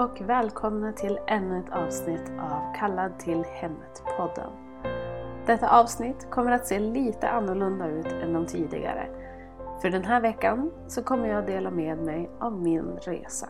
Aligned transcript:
och 0.00 0.20
välkomna 0.20 0.92
till 0.92 1.18
ännu 1.26 1.58
ett 1.58 1.72
avsnitt 1.72 2.32
av 2.40 2.74
Kallad 2.78 3.18
till 3.18 3.44
hemmet-podden. 3.44 4.50
Detta 5.46 5.68
avsnitt 5.80 6.30
kommer 6.30 6.52
att 6.52 6.66
se 6.66 6.78
lite 6.78 7.28
annorlunda 7.28 7.88
ut 7.88 8.06
än 8.06 8.32
de 8.32 8.46
tidigare. 8.46 9.08
För 9.82 9.90
den 9.90 10.04
här 10.04 10.20
veckan 10.20 10.70
så 10.88 11.02
kommer 11.02 11.28
jag 11.28 11.38
att 11.38 11.46
dela 11.46 11.70
med 11.70 11.98
mig 11.98 12.30
av 12.40 12.62
min 12.62 12.98
resa. 13.02 13.48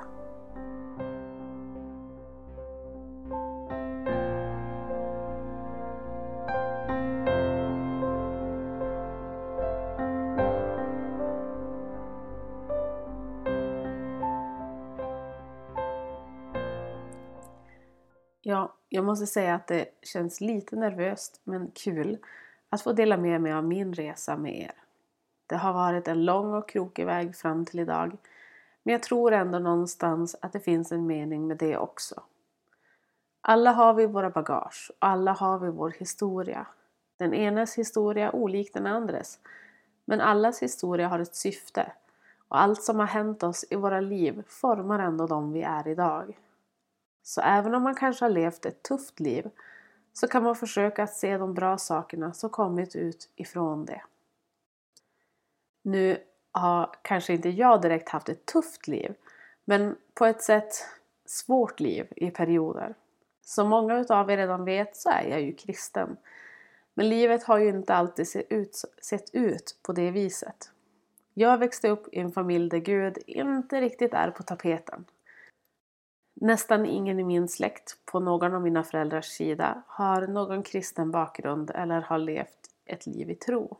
Jag 18.92 19.04
måste 19.04 19.26
säga 19.26 19.54
att 19.54 19.66
det 19.66 19.86
känns 20.02 20.40
lite 20.40 20.76
nervöst 20.76 21.40
men 21.44 21.70
kul 21.74 22.18
att 22.68 22.82
få 22.82 22.92
dela 22.92 23.16
med 23.16 23.40
mig 23.40 23.52
av 23.52 23.64
min 23.64 23.94
resa 23.94 24.36
med 24.36 24.60
er. 24.60 24.74
Det 25.46 25.56
har 25.56 25.72
varit 25.72 26.08
en 26.08 26.24
lång 26.24 26.54
och 26.54 26.68
krokig 26.68 27.06
väg 27.06 27.36
fram 27.36 27.64
till 27.64 27.80
idag 27.80 28.16
men 28.82 28.92
jag 28.92 29.02
tror 29.02 29.32
ändå 29.32 29.58
någonstans 29.58 30.36
att 30.40 30.52
det 30.52 30.60
finns 30.60 30.92
en 30.92 31.06
mening 31.06 31.46
med 31.46 31.56
det 31.56 31.76
också. 31.76 32.22
Alla 33.40 33.72
har 33.72 33.94
vi 33.94 34.06
våra 34.06 34.30
bagage 34.30 34.90
och 34.90 35.08
alla 35.08 35.32
har 35.32 35.58
vi 35.58 35.70
vår 35.70 35.90
historia. 35.90 36.66
Den 37.16 37.34
enes 37.34 37.78
historia 37.78 38.32
olik 38.32 38.74
den 38.74 38.86
andres. 38.86 39.38
Men 40.04 40.20
allas 40.20 40.62
historia 40.62 41.08
har 41.08 41.18
ett 41.18 41.34
syfte 41.34 41.92
och 42.48 42.60
allt 42.60 42.82
som 42.82 42.98
har 42.98 43.06
hänt 43.06 43.42
oss 43.42 43.64
i 43.70 43.76
våra 43.76 44.00
liv 44.00 44.42
formar 44.46 44.98
ändå 44.98 45.26
de 45.26 45.52
vi 45.52 45.62
är 45.62 45.88
idag. 45.88 46.38
Så 47.22 47.40
även 47.40 47.74
om 47.74 47.82
man 47.82 47.94
kanske 47.94 48.24
har 48.24 48.30
levt 48.30 48.66
ett 48.66 48.82
tufft 48.82 49.20
liv 49.20 49.50
så 50.12 50.28
kan 50.28 50.42
man 50.42 50.56
försöka 50.56 51.02
att 51.02 51.14
se 51.14 51.38
de 51.38 51.54
bra 51.54 51.78
sakerna 51.78 52.32
som 52.32 52.50
kommit 52.50 52.96
ut 52.96 53.30
ifrån 53.36 53.84
det. 53.84 54.02
Nu 55.82 56.18
har 56.52 56.90
kanske 57.02 57.32
inte 57.32 57.48
jag 57.48 57.82
direkt 57.82 58.08
haft 58.08 58.28
ett 58.28 58.46
tufft 58.46 58.88
liv 58.88 59.14
men 59.64 59.96
på 60.14 60.26
ett 60.26 60.42
sätt 60.42 60.72
svårt 61.26 61.80
liv 61.80 62.06
i 62.16 62.30
perioder. 62.30 62.94
Som 63.42 63.68
många 63.68 63.98
utav 63.98 64.30
er 64.30 64.36
redan 64.36 64.64
vet 64.64 64.96
så 64.96 65.10
är 65.10 65.28
jag 65.28 65.40
ju 65.40 65.52
kristen. 65.52 66.16
Men 66.94 67.08
livet 67.08 67.44
har 67.44 67.58
ju 67.58 67.68
inte 67.68 67.94
alltid 67.94 68.28
sett 68.28 68.52
ut, 68.52 68.84
sett 69.02 69.34
ut 69.34 69.78
på 69.82 69.92
det 69.92 70.10
viset. 70.10 70.70
Jag 71.34 71.58
växte 71.58 71.88
upp 71.88 72.14
i 72.14 72.18
en 72.18 72.32
familj 72.32 72.70
där 72.70 72.78
Gud 72.78 73.18
inte 73.26 73.80
riktigt 73.80 74.14
är 74.14 74.30
på 74.30 74.42
tapeten. 74.42 75.04
Nästan 76.42 76.86
ingen 76.86 77.20
i 77.20 77.24
min 77.24 77.48
släkt 77.48 77.96
på 78.04 78.20
någon 78.20 78.54
av 78.54 78.62
mina 78.62 78.82
föräldrars 78.82 79.24
sida 79.24 79.82
har 79.86 80.26
någon 80.26 80.62
kristen 80.62 81.10
bakgrund 81.10 81.70
eller 81.74 82.00
har 82.00 82.18
levt 82.18 82.70
ett 82.84 83.06
liv 83.06 83.30
i 83.30 83.34
tro. 83.34 83.76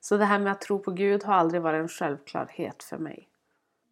Så 0.00 0.16
det 0.16 0.24
här 0.24 0.38
med 0.38 0.52
att 0.52 0.60
tro 0.60 0.78
på 0.78 0.90
Gud 0.90 1.24
har 1.24 1.34
aldrig 1.34 1.62
varit 1.62 1.82
en 1.82 1.88
självklarhet 1.88 2.82
för 2.82 2.98
mig. 2.98 3.28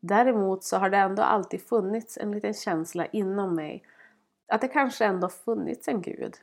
Däremot 0.01 0.65
så 0.65 0.77
har 0.77 0.91
det 0.91 0.97
ändå 0.97 1.23
alltid 1.23 1.63
funnits 1.63 2.19
en 2.19 2.33
liten 2.33 2.55
känsla 2.55 3.07
inom 3.07 3.55
mig 3.55 3.83
att 4.49 4.61
det 4.61 4.69
kanske 4.69 5.05
ändå 5.05 5.29
funnits 5.29 5.89
en 5.89 6.03
Gud. 6.03 6.35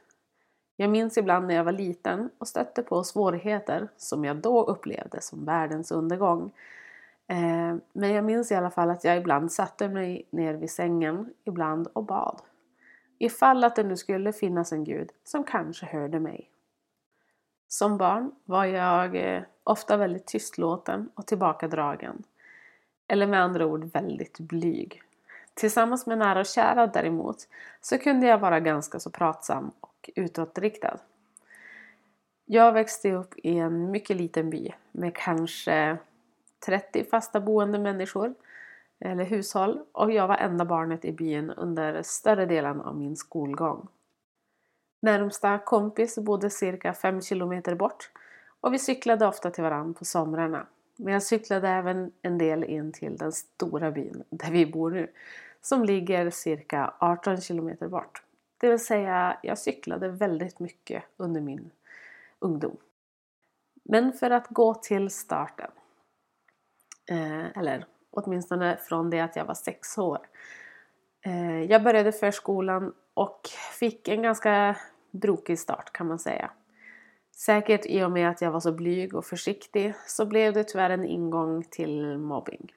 Jag 0.76 0.90
minns 0.90 1.18
ibland 1.18 1.48
när 1.48 1.56
jag 1.56 1.64
var 1.64 1.72
liten 1.72 2.30
och 2.38 2.48
stötte 2.48 2.84
på 2.84 3.04
svårigheter 3.04 3.88
som 3.98 4.26
jag 4.26 4.38
då 4.38 4.64
upplevde 4.64 5.22
som 5.22 5.46
världens 5.46 5.92
undergång 5.92 6.52
Eh, 7.28 7.76
men 7.94 8.14
jag 8.14 8.26
minns 8.26 8.52
i 8.52 8.56
alla 8.56 8.72
fall 8.72 8.90
att 8.90 9.04
jag 9.04 9.18
ibland 9.18 9.52
satte 9.52 9.90
mig 9.90 10.28
ner 10.30 10.54
vid 10.54 10.72
sängen 10.72 11.34
ibland 11.44 11.88
och 11.94 12.04
bad. 12.04 12.42
Ifall 13.18 13.64
att 13.64 13.76
det 13.76 13.84
nu 13.84 13.98
skulle 13.98 14.34
finnas 14.34 14.72
en 14.72 14.84
gud 14.84 15.12
som 15.24 15.44
kanske 15.44 15.86
hörde 15.86 16.20
mig. 16.20 16.50
Som 17.68 17.98
barn 17.98 18.32
var 18.46 18.66
jag 18.66 19.16
eh, 19.16 19.44
ofta 19.64 19.98
väldigt 19.98 20.28
tystlåten 20.28 21.10
och 21.16 21.28
tillbakadragen. 21.28 22.24
Eller 23.08 23.28
med 23.28 23.42
andra 23.42 23.66
ord 23.66 23.84
väldigt 23.84 24.40
blyg. 24.40 25.02
Tillsammans 25.54 26.06
med 26.06 26.18
nära 26.18 26.40
och 26.40 26.46
kära 26.46 26.88
däremot 26.88 27.48
så 27.82 27.98
kunde 27.98 28.28
jag 28.28 28.38
vara 28.38 28.60
ganska 28.60 29.00
så 29.00 29.10
pratsam 29.10 29.72
och 29.80 30.10
utåtriktad. 30.16 30.98
Jag 32.46 32.72
växte 32.72 33.12
upp 33.12 33.34
i 33.38 33.58
en 33.58 33.92
mycket 33.92 34.18
liten 34.18 34.50
by 34.50 34.70
med 34.92 35.16
kanske 35.16 35.98
30 36.66 37.04
fasta 37.04 37.40
boende 37.40 37.80
människor 37.80 38.34
eller 39.00 39.24
hushåll 39.24 39.86
och 39.92 40.12
jag 40.12 40.28
var 40.28 40.38
enda 40.38 40.66
barnet 40.66 41.06
i 41.06 41.12
byn 41.12 41.50
under 41.50 42.02
större 42.04 42.46
delen 42.46 42.82
av 42.82 42.98
min 42.98 43.16
skolgång. 43.16 43.88
Närmsta 45.00 45.60
kompis 45.60 46.18
bodde 46.18 46.50
cirka 46.50 46.94
5 46.94 47.22
kilometer 47.22 47.76
bort 47.76 48.12
och 48.62 48.74
vi 48.74 48.80
cyklade 48.80 49.28
ofta 49.28 49.52
till 49.52 49.64
varandra 49.64 50.00
på 50.00 50.06
somrarna. 50.06 50.68
Men 50.96 51.14
jag 51.14 51.24
cyklade 51.24 51.70
även 51.70 52.12
en 52.22 52.38
del 52.38 52.64
in 52.64 52.92
till 52.92 53.18
den 53.18 53.32
stora 53.32 53.92
byn 53.92 54.24
där 54.30 54.52
vi 54.52 54.66
bor 54.66 54.92
nu 54.92 55.08
som 55.62 55.84
ligger 55.84 56.30
cirka 56.30 56.94
18 57.00 57.42
kilometer 57.42 57.88
bort. 57.88 58.24
Det 58.58 58.70
vill 58.70 58.86
säga, 58.86 59.38
jag 59.44 59.58
cyklade 59.58 60.10
väldigt 60.10 60.60
mycket 60.60 61.04
under 61.18 61.42
min 61.42 61.72
ungdom. 62.40 62.78
Men 63.84 64.14
för 64.14 64.32
att 64.32 64.48
gå 64.48 64.74
till 64.74 65.10
starten. 65.10 65.72
Eh, 67.06 67.58
eller 67.58 67.86
åtminstone 68.12 68.78
från 68.78 69.10
det 69.10 69.20
att 69.20 69.36
jag 69.36 69.46
var 69.46 69.54
sex 69.54 69.98
år. 69.98 70.20
Eh, 71.22 71.64
jag 71.64 71.84
började 71.84 72.12
förskolan 72.12 72.94
och 73.14 73.50
fick 73.80 74.08
en 74.08 74.22
ganska 74.22 74.78
brokig 75.12 75.60
start 75.60 75.92
kan 75.94 76.08
man 76.08 76.20
säga. 76.20 76.52
Säkert 77.36 77.86
i 77.86 78.04
och 78.04 78.12
med 78.12 78.30
att 78.30 78.42
jag 78.42 78.52
var 78.52 78.60
så 78.60 78.72
blyg 78.72 79.16
och 79.16 79.26
försiktig 79.26 79.94
så 80.08 80.26
blev 80.26 80.54
det 80.54 80.64
tyvärr 80.64 80.90
en 80.90 81.06
ingång 81.06 81.64
till 81.64 82.18
mobbing. 82.18 82.74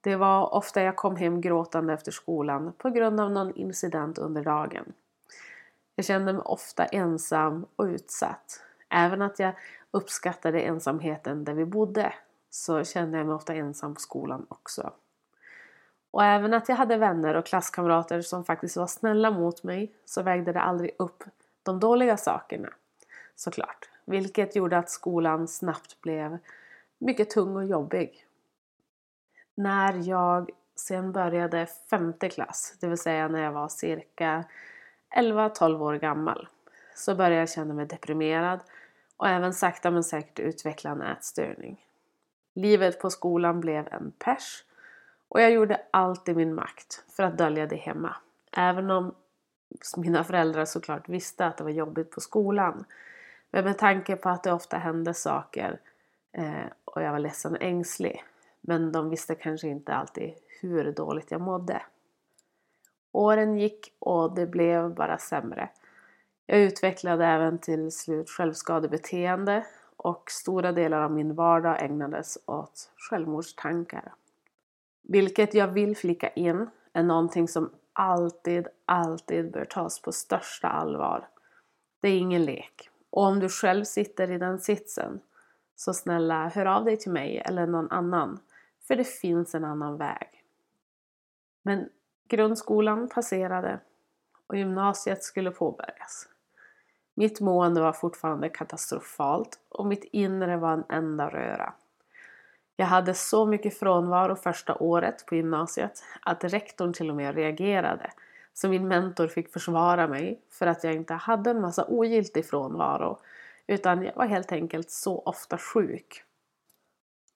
Det 0.00 0.16
var 0.16 0.54
ofta 0.54 0.82
jag 0.82 0.96
kom 0.96 1.16
hem 1.16 1.40
gråtande 1.40 1.92
efter 1.92 2.12
skolan 2.12 2.72
på 2.78 2.90
grund 2.90 3.20
av 3.20 3.30
någon 3.30 3.54
incident 3.54 4.18
under 4.18 4.44
dagen. 4.44 4.92
Jag 5.94 6.04
kände 6.04 6.32
mig 6.32 6.42
ofta 6.42 6.84
ensam 6.84 7.66
och 7.76 7.84
utsatt. 7.84 8.62
Även 8.88 9.22
att 9.22 9.38
jag 9.38 9.52
uppskattade 9.90 10.60
ensamheten 10.60 11.44
där 11.44 11.54
vi 11.54 11.64
bodde 11.64 12.12
så 12.56 12.84
kände 12.84 13.18
jag 13.18 13.26
mig 13.26 13.34
ofta 13.34 13.54
ensam 13.54 13.94
på 13.94 14.00
skolan 14.00 14.46
också. 14.48 14.92
Och 16.10 16.24
även 16.24 16.54
att 16.54 16.68
jag 16.68 16.76
hade 16.76 16.96
vänner 16.96 17.34
och 17.34 17.46
klasskamrater 17.46 18.20
som 18.20 18.44
faktiskt 18.44 18.76
var 18.76 18.86
snälla 18.86 19.30
mot 19.30 19.62
mig 19.62 19.92
så 20.04 20.22
vägde 20.22 20.52
det 20.52 20.60
aldrig 20.60 20.90
upp 20.98 21.24
de 21.62 21.80
dåliga 21.80 22.16
sakerna. 22.16 22.68
Såklart. 23.34 23.88
Vilket 24.04 24.56
gjorde 24.56 24.78
att 24.78 24.90
skolan 24.90 25.48
snabbt 25.48 26.00
blev 26.00 26.38
mycket 26.98 27.30
tung 27.30 27.56
och 27.56 27.64
jobbig. 27.64 28.26
När 29.54 30.08
jag 30.08 30.50
sen 30.76 31.12
började 31.12 31.66
femte 31.66 32.28
klass, 32.28 32.76
det 32.80 32.88
vill 32.88 32.98
säga 32.98 33.28
när 33.28 33.42
jag 33.42 33.52
var 33.52 33.68
cirka 33.68 34.44
11-12 35.16 35.80
år 35.80 35.94
gammal, 35.94 36.48
så 36.94 37.14
började 37.14 37.36
jag 37.36 37.50
känna 37.50 37.74
mig 37.74 37.86
deprimerad 37.86 38.60
och 39.16 39.28
även 39.28 39.54
sakta 39.54 39.90
men 39.90 40.04
säkert 40.04 40.38
utveckla 40.38 40.90
en 40.90 41.02
ätstörning. 41.02 41.85
Livet 42.56 43.00
på 43.00 43.10
skolan 43.10 43.60
blev 43.60 43.88
en 43.88 44.12
pers 44.18 44.64
och 45.28 45.40
jag 45.40 45.52
gjorde 45.52 45.80
allt 45.90 46.28
i 46.28 46.34
min 46.34 46.54
makt 46.54 47.04
för 47.08 47.22
att 47.22 47.38
dölja 47.38 47.66
det 47.66 47.76
hemma. 47.76 48.16
Även 48.52 48.90
om 48.90 49.14
mina 49.96 50.24
föräldrar 50.24 50.64
såklart 50.64 51.08
visste 51.08 51.46
att 51.46 51.56
det 51.56 51.64
var 51.64 51.70
jobbigt 51.70 52.10
på 52.10 52.20
skolan. 52.20 52.84
Men 53.50 53.64
med 53.64 53.78
tanke 53.78 54.16
på 54.16 54.28
att 54.28 54.42
det 54.42 54.52
ofta 54.52 54.78
hände 54.78 55.14
saker 55.14 55.80
eh, 56.32 56.66
och 56.84 57.02
jag 57.02 57.12
var 57.12 57.18
ledsen 57.18 57.52
och 57.52 57.62
ängslig. 57.62 58.24
Men 58.60 58.92
de 58.92 59.10
visste 59.10 59.34
kanske 59.34 59.68
inte 59.68 59.94
alltid 59.94 60.34
hur 60.60 60.92
dåligt 60.92 61.30
jag 61.30 61.40
mådde. 61.40 61.82
Åren 63.12 63.58
gick 63.58 63.96
och 63.98 64.34
det 64.34 64.46
blev 64.46 64.94
bara 64.94 65.18
sämre. 65.18 65.68
Jag 66.46 66.60
utvecklade 66.60 67.26
även 67.26 67.58
till 67.58 67.92
slut 67.92 68.30
självskadebeteende 68.30 69.66
och 69.96 70.30
stora 70.30 70.72
delar 70.72 71.02
av 71.02 71.12
min 71.12 71.34
vardag 71.34 71.82
ägnades 71.84 72.38
åt 72.46 72.90
självmordstankar. 72.96 74.12
Vilket 75.02 75.54
jag 75.54 75.68
vill 75.68 75.96
flika 75.96 76.28
in 76.28 76.70
är 76.92 77.02
någonting 77.02 77.48
som 77.48 77.70
alltid, 77.92 78.68
alltid 78.84 79.52
bör 79.52 79.64
tas 79.64 80.02
på 80.02 80.12
största 80.12 80.68
allvar. 80.68 81.28
Det 82.00 82.08
är 82.08 82.18
ingen 82.18 82.44
lek. 82.44 82.90
Och 83.10 83.22
om 83.22 83.40
du 83.40 83.48
själv 83.48 83.84
sitter 83.84 84.30
i 84.30 84.38
den 84.38 84.60
sitsen, 84.60 85.20
så 85.76 85.94
snälla 85.94 86.48
hör 86.48 86.66
av 86.66 86.84
dig 86.84 86.96
till 86.96 87.12
mig 87.12 87.38
eller 87.38 87.66
någon 87.66 87.90
annan. 87.90 88.40
För 88.88 88.96
det 88.96 89.04
finns 89.04 89.54
en 89.54 89.64
annan 89.64 89.96
väg. 89.96 90.44
Men 91.62 91.88
grundskolan 92.28 93.08
passerade 93.08 93.80
och 94.46 94.56
gymnasiet 94.56 95.24
skulle 95.24 95.50
påbörjas. 95.50 96.28
Mitt 97.18 97.40
mående 97.40 97.80
var 97.80 97.92
fortfarande 97.92 98.48
katastrofalt 98.48 99.58
och 99.68 99.86
mitt 99.86 100.04
inre 100.04 100.56
var 100.56 100.72
en 100.72 100.84
enda 100.88 101.28
röra. 101.28 101.72
Jag 102.76 102.86
hade 102.86 103.14
så 103.14 103.46
mycket 103.46 103.78
frånvaro 103.78 104.36
första 104.36 104.74
året 104.74 105.26
på 105.26 105.34
gymnasiet 105.34 106.04
att 106.22 106.44
rektorn 106.44 106.92
till 106.92 107.10
och 107.10 107.16
med 107.16 107.34
reagerade. 107.34 108.10
Så 108.54 108.68
min 108.68 108.88
mentor 108.88 109.28
fick 109.28 109.52
försvara 109.52 110.06
mig 110.06 110.40
för 110.50 110.66
att 110.66 110.84
jag 110.84 110.94
inte 110.94 111.14
hade 111.14 111.50
en 111.50 111.60
massa 111.60 111.84
ogiltig 111.88 112.46
frånvaro 112.46 113.18
utan 113.66 114.02
jag 114.02 114.14
var 114.14 114.26
helt 114.26 114.52
enkelt 114.52 114.90
så 114.90 115.18
ofta 115.18 115.58
sjuk. 115.58 116.22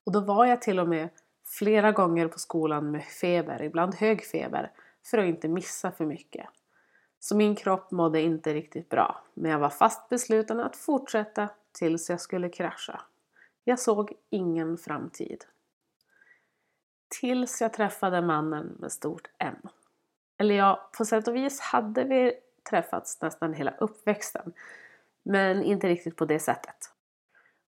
Och 0.07 0.13
då 0.13 0.21
var 0.21 0.47
jag 0.47 0.63
till 0.63 0.81
och 0.81 0.89
med 0.89 1.09
flera 1.45 1.93
gånger 1.93 2.29
på 2.29 2.39
skolan 2.39 2.91
med 2.91 3.05
feber, 3.05 3.63
ibland 3.63 3.95
hög 3.95 4.25
feber, 4.25 4.71
för 5.11 5.19
att 5.19 5.27
inte 5.27 5.49
missa 5.49 5.93
för 5.93 6.07
mycket. 6.07 6.47
Så 7.21 7.37
min 7.37 7.57
kropp 7.57 7.91
mådde 7.91 8.21
inte 8.21 8.55
riktigt 8.55 8.89
bra, 8.89 9.25
men 9.35 9.51
jag 9.51 9.59
var 9.59 9.71
fast 9.71 10.09
besluten 10.09 10.61
att 10.61 10.77
fortsätta 10.77 11.49
tills 11.73 12.11
jag 12.11 12.21
skulle 12.21 12.49
krascha. 12.49 13.01
Jag 13.65 13.79
såg 13.79 14.13
ingen 14.31 14.79
framtid. 14.79 15.45
Tills 17.21 17.61
jag 17.61 17.73
träffade 17.73 18.23
mannen 18.23 18.77
med 18.79 18.93
stort 18.93 19.29
M. 19.39 19.57
Eller 20.39 20.55
ja, 20.55 20.91
på 20.99 21.05
sätt 21.05 21.29
och 21.29 21.37
vis 21.37 21.61
hade 21.61 22.05
vi 22.05 22.33
träffats 22.71 23.23
nästan 23.23 23.55
hela 23.55 23.71
uppväxten. 23.71 24.53
Men 25.23 25.63
inte 25.63 25.89
riktigt 25.89 26.17
på 26.17 26.25
det 26.25 26.39
sättet. 26.39 26.91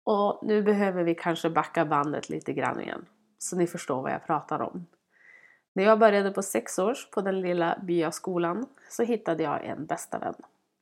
Och 0.04 0.40
nu 0.44 0.64
behöver 0.64 1.04
vi 1.04 1.16
kanske 1.16 1.50
backa 1.50 1.86
bandet 1.86 2.30
lite 2.30 2.54
grann 2.54 2.82
igen. 2.82 3.06
Så 3.38 3.56
ni 3.56 3.68
förstår 3.68 4.02
vad 4.02 4.12
jag 4.12 4.26
pratar 4.26 4.62
om. 4.62 4.86
När 5.78 5.84
jag 5.84 6.00
började 6.00 6.32
på 6.32 6.42
sex 6.42 6.80
års 6.80 7.10
på 7.10 7.22
den 7.22 7.42
lilla 7.42 7.80
byaskolan 7.84 8.66
så 8.90 9.04
hittade 9.04 9.44
jag 9.44 9.66
en 9.66 9.86
bästa 9.86 10.20
vän. 10.20 10.34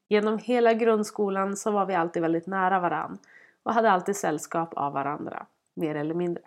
Genom 0.08 0.38
hela 0.38 0.74
grundskolan 0.74 1.58
så 1.58 1.72
var 1.72 1.86
vi 1.86 1.96
alltid 1.96 2.22
väldigt 2.22 2.48
nära 2.48 2.80
varann 2.80 3.18
och 3.64 3.74
hade 3.74 3.92
alltid 3.92 4.16
sällskap 4.16 4.74
av 4.74 4.94
varandra, 4.94 5.46
mer 5.74 5.96
eller 5.96 6.14
mindre. 6.14 6.44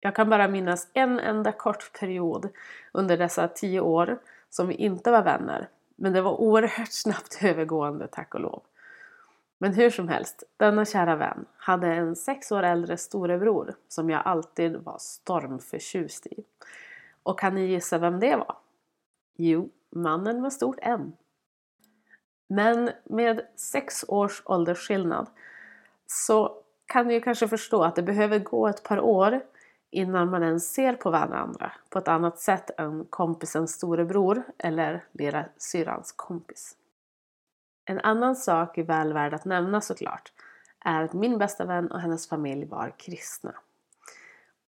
Jag 0.00 0.14
kan 0.14 0.30
bara 0.30 0.48
minnas 0.48 0.88
en 0.92 1.20
enda 1.20 1.52
kort 1.52 1.98
period 2.00 2.48
under 2.92 3.16
dessa 3.16 3.48
tio 3.48 3.80
år 3.80 4.18
som 4.50 4.68
vi 4.68 4.74
inte 4.74 5.10
var 5.10 5.22
vänner, 5.22 5.68
men 5.96 6.12
det 6.12 6.22
var 6.22 6.40
oerhört 6.40 6.88
snabbt 6.92 7.38
övergående, 7.42 8.06
tack 8.06 8.34
och 8.34 8.40
lov. 8.40 8.62
Men 9.58 9.74
hur 9.74 9.90
som 9.90 10.08
helst, 10.08 10.42
denna 10.56 10.84
kära 10.84 11.16
vän 11.16 11.44
hade 11.56 11.86
en 11.86 12.16
sex 12.16 12.52
år 12.52 12.62
äldre 12.62 12.96
storebror 12.96 13.74
som 13.88 14.10
jag 14.10 14.22
alltid 14.24 14.76
var 14.76 14.96
stormförtjust 14.98 16.26
i. 16.26 16.44
Och 17.26 17.38
kan 17.38 17.54
ni 17.54 17.66
gissa 17.66 17.98
vem 17.98 18.20
det 18.20 18.36
var? 18.36 18.56
Jo, 19.36 19.70
mannen 19.90 20.42
med 20.42 20.52
stort 20.52 20.78
M. 20.82 21.12
Men 22.48 22.90
med 23.04 23.46
sex 23.56 24.04
års 24.08 24.42
åldersskillnad 24.44 25.26
så 26.06 26.62
kan 26.86 27.08
ni 27.08 27.14
ju 27.14 27.20
kanske 27.20 27.48
förstå 27.48 27.82
att 27.82 27.94
det 27.94 28.02
behöver 28.02 28.38
gå 28.38 28.68
ett 28.68 28.82
par 28.82 29.00
år 29.00 29.40
innan 29.90 30.30
man 30.30 30.42
ens 30.42 30.72
ser 30.72 30.94
på 30.94 31.10
varandra 31.10 31.72
på 31.90 31.98
ett 31.98 32.08
annat 32.08 32.38
sätt 32.38 32.80
än 32.80 33.04
kompisens 33.04 33.72
storebror 33.72 34.42
eller 34.58 35.04
lilla 35.12 35.44
syrans 35.56 36.12
kompis. 36.12 36.76
En 37.84 38.00
annan 38.00 38.36
sak 38.36 38.78
är 38.78 38.84
väl 38.84 39.12
värd 39.12 39.34
att 39.34 39.44
nämna 39.44 39.80
såklart 39.80 40.32
är 40.84 41.02
att 41.02 41.12
min 41.12 41.38
bästa 41.38 41.64
vän 41.64 41.90
och 41.90 42.00
hennes 42.00 42.28
familj 42.28 42.64
var 42.64 42.94
kristna. 42.96 43.54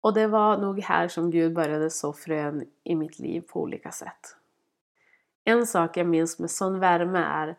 Och 0.01 0.15
det 0.15 0.27
var 0.27 0.59
nog 0.59 0.81
här 0.81 1.09
som 1.09 1.31
Gud 1.31 1.55
började 1.55 1.91
så 1.91 2.13
frön 2.13 2.67
i 2.85 2.95
mitt 2.95 3.19
liv 3.19 3.41
på 3.41 3.61
olika 3.61 3.91
sätt. 3.91 4.37
En 5.45 5.67
sak 5.67 5.97
jag 5.97 6.07
minns 6.07 6.39
med 6.39 6.51
sån 6.51 6.79
värme 6.79 7.19
är 7.19 7.57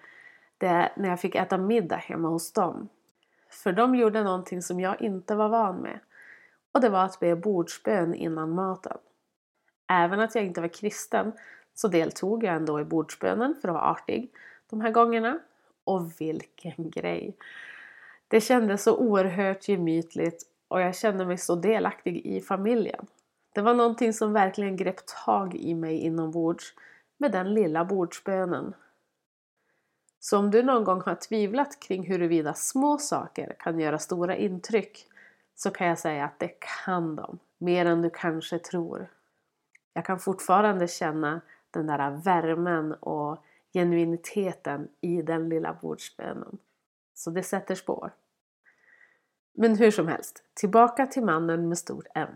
det 0.58 0.92
när 0.96 1.10
jag 1.10 1.20
fick 1.20 1.36
äta 1.36 1.58
middag 1.58 1.96
hemma 1.96 2.30
hos 2.30 2.54
dem. 2.54 2.90
För 3.50 3.72
de 3.72 3.96
gjorde 3.96 4.24
någonting 4.24 4.62
som 4.62 4.80
jag 4.80 5.02
inte 5.02 5.36
var 5.36 5.50
van 5.50 5.76
med. 5.76 6.00
Och 6.72 6.82
det 6.82 6.90
var 6.90 7.06
att 7.06 7.20
be 7.20 7.36
bordsbön 7.36 8.14
innan 8.14 8.50
maten. 8.50 8.98
Även 9.88 10.20
att 10.20 10.36
jag 10.36 10.46
inte 10.46 10.62
var 10.62 10.68
kristen 10.68 11.32
så 11.74 11.88
deltog 11.88 12.44
jag 12.44 12.56
ändå 12.56 12.80
i 12.80 12.84
bordsbönen 12.84 13.56
för 13.62 13.68
att 13.68 13.74
vara 13.74 13.92
artig 13.92 14.32
de 14.70 14.82
här 14.82 14.92
gångerna. 14.92 15.40
Och 15.84 16.22
vilken 16.22 16.90
grej! 16.90 17.38
Det 18.28 18.42
kändes 18.42 18.84
så 18.84 18.98
oerhört 18.98 19.68
gemytligt 19.68 20.44
och 20.70 20.82
jag 20.82 20.96
kände 20.96 21.26
mig 21.26 21.38
så 21.38 21.56
delaktig 21.56 22.26
i 22.26 22.42
familjen. 22.42 23.06
Det 23.54 23.62
var 23.62 23.74
någonting 23.74 24.14
som 24.14 24.34
verkligen 24.34 24.76
grep 24.76 25.06
tag 25.26 25.56
i 25.56 25.74
mig 25.74 25.98
inombords 26.00 26.74
med 27.18 27.32
den 27.32 27.54
lilla 27.54 27.86
bordsbönen. 27.86 28.74
Så 30.20 30.38
om 30.38 30.52
du 30.52 30.64
någon 30.64 30.84
gång 30.84 31.02
har 31.02 31.16
tvivlat 31.16 31.80
kring 31.80 32.08
huruvida 32.08 32.54
små 32.54 32.98
saker 32.98 33.56
kan 33.60 33.80
göra 33.80 34.00
stora 34.00 34.36
intryck 34.36 35.08
så 35.56 35.72
kan 35.72 35.88
jag 35.88 36.00
säga 36.00 36.26
att 36.26 36.40
det 36.40 36.52
kan 36.86 37.16
de, 37.16 37.40
mer 37.58 37.86
än 37.86 38.02
du 38.02 38.10
kanske 38.10 38.60
tror. 38.60 39.08
Jag 39.94 40.06
kan 40.06 40.20
fortfarande 40.20 40.88
känna 40.88 41.42
den 41.72 41.88
där 41.88 42.12
värmen 42.12 42.94
och 42.94 43.44
genuiniteten 43.74 44.88
i 45.02 45.22
den 45.22 45.50
lilla 45.50 45.78
bordsbönen. 45.82 46.58
Så 47.14 47.30
det 47.30 47.44
sätter 47.44 47.76
spår. 47.76 48.12
Men 49.54 49.78
hur 49.78 49.92
som 49.92 50.08
helst, 50.08 50.44
tillbaka 50.54 51.08
till 51.08 51.24
mannen 51.24 51.70
med 51.70 51.78
stort 51.78 52.06
M. 52.16 52.30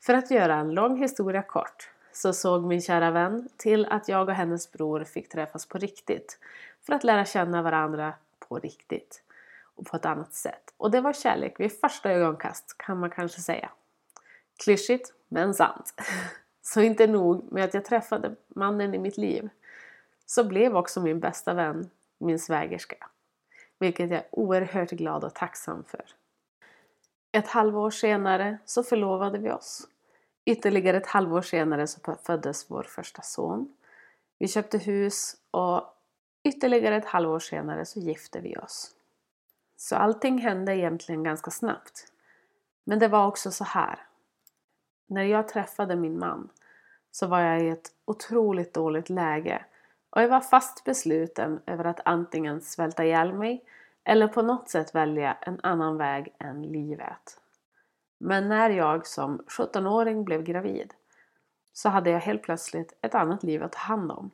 För 0.00 0.14
att 0.14 0.30
göra 0.30 0.54
en 0.54 0.74
lång 0.74 0.98
historia 0.98 1.42
kort 1.42 1.90
så 2.12 2.32
såg 2.32 2.64
min 2.64 2.80
kära 2.80 3.10
vän 3.10 3.48
till 3.56 3.86
att 3.86 4.08
jag 4.08 4.28
och 4.28 4.34
hennes 4.34 4.72
bror 4.72 5.04
fick 5.04 5.28
träffas 5.28 5.66
på 5.66 5.78
riktigt 5.78 6.38
för 6.86 6.92
att 6.92 7.04
lära 7.04 7.24
känna 7.24 7.62
varandra 7.62 8.14
på 8.38 8.58
riktigt 8.58 9.22
och 9.74 9.86
på 9.86 9.96
ett 9.96 10.06
annat 10.06 10.34
sätt. 10.34 10.74
Och 10.76 10.90
det 10.90 11.00
var 11.00 11.12
kärlek 11.12 11.60
vid 11.60 11.80
första 11.80 12.10
ögonkast 12.10 12.78
kan 12.78 12.98
man 12.98 13.10
kanske 13.10 13.40
säga. 13.40 13.70
Klyschigt 14.64 15.12
men 15.28 15.54
sant. 15.54 15.94
Så 16.62 16.80
inte 16.80 17.06
nog 17.06 17.52
med 17.52 17.64
att 17.64 17.74
jag 17.74 17.84
träffade 17.84 18.34
mannen 18.48 18.94
i 18.94 18.98
mitt 18.98 19.16
liv 19.16 19.48
så 20.26 20.44
blev 20.44 20.76
också 20.76 21.00
min 21.00 21.20
bästa 21.20 21.54
vän 21.54 21.90
min 22.18 22.38
svägerska. 22.38 22.96
Vilket 23.78 24.10
jag 24.10 24.18
är 24.18 24.26
oerhört 24.30 24.90
glad 24.90 25.24
och 25.24 25.34
tacksam 25.34 25.84
för. 25.84 26.04
Ett 27.32 27.48
halvår 27.48 27.90
senare 27.90 28.58
så 28.64 28.82
förlovade 28.82 29.38
vi 29.38 29.50
oss. 29.50 29.88
Ytterligare 30.44 30.96
ett 30.96 31.06
halvår 31.06 31.42
senare 31.42 31.86
så 31.86 32.16
föddes 32.22 32.70
vår 32.70 32.82
första 32.82 33.22
son. 33.22 33.76
Vi 34.38 34.48
köpte 34.48 34.78
hus 34.78 35.36
och 35.50 35.82
ytterligare 36.44 36.96
ett 36.96 37.04
halvår 37.04 37.38
senare 37.38 37.84
så 37.84 38.00
gifte 38.00 38.40
vi 38.40 38.56
oss. 38.56 38.90
Så 39.76 39.96
allting 39.96 40.38
hände 40.38 40.76
egentligen 40.76 41.22
ganska 41.22 41.50
snabbt. 41.50 42.12
Men 42.84 42.98
det 42.98 43.08
var 43.08 43.26
också 43.26 43.50
så 43.50 43.64
här. 43.64 43.98
När 45.06 45.22
jag 45.22 45.48
träffade 45.48 45.96
min 45.96 46.18
man 46.18 46.48
så 47.10 47.26
var 47.26 47.40
jag 47.40 47.62
i 47.62 47.68
ett 47.68 47.92
otroligt 48.04 48.74
dåligt 48.74 49.10
läge 49.10 49.64
och 50.14 50.22
jag 50.22 50.28
var 50.28 50.40
fast 50.40 50.84
besluten 50.84 51.60
över 51.66 51.84
att 51.84 52.00
antingen 52.04 52.60
svälta 52.60 53.04
ihjäl 53.04 53.32
mig 53.32 53.64
eller 54.04 54.28
på 54.28 54.42
något 54.42 54.70
sätt 54.70 54.94
välja 54.94 55.36
en 55.40 55.60
annan 55.62 55.96
väg 55.96 56.34
än 56.38 56.62
livet. 56.62 57.40
Men 58.18 58.48
när 58.48 58.70
jag 58.70 59.06
som 59.06 59.38
17-åring 59.38 60.24
blev 60.24 60.42
gravid 60.42 60.94
så 61.72 61.88
hade 61.88 62.10
jag 62.10 62.20
helt 62.20 62.42
plötsligt 62.42 62.98
ett 63.00 63.14
annat 63.14 63.42
liv 63.42 63.62
att 63.62 63.72
ta 63.72 63.78
hand 63.78 64.12
om. 64.12 64.30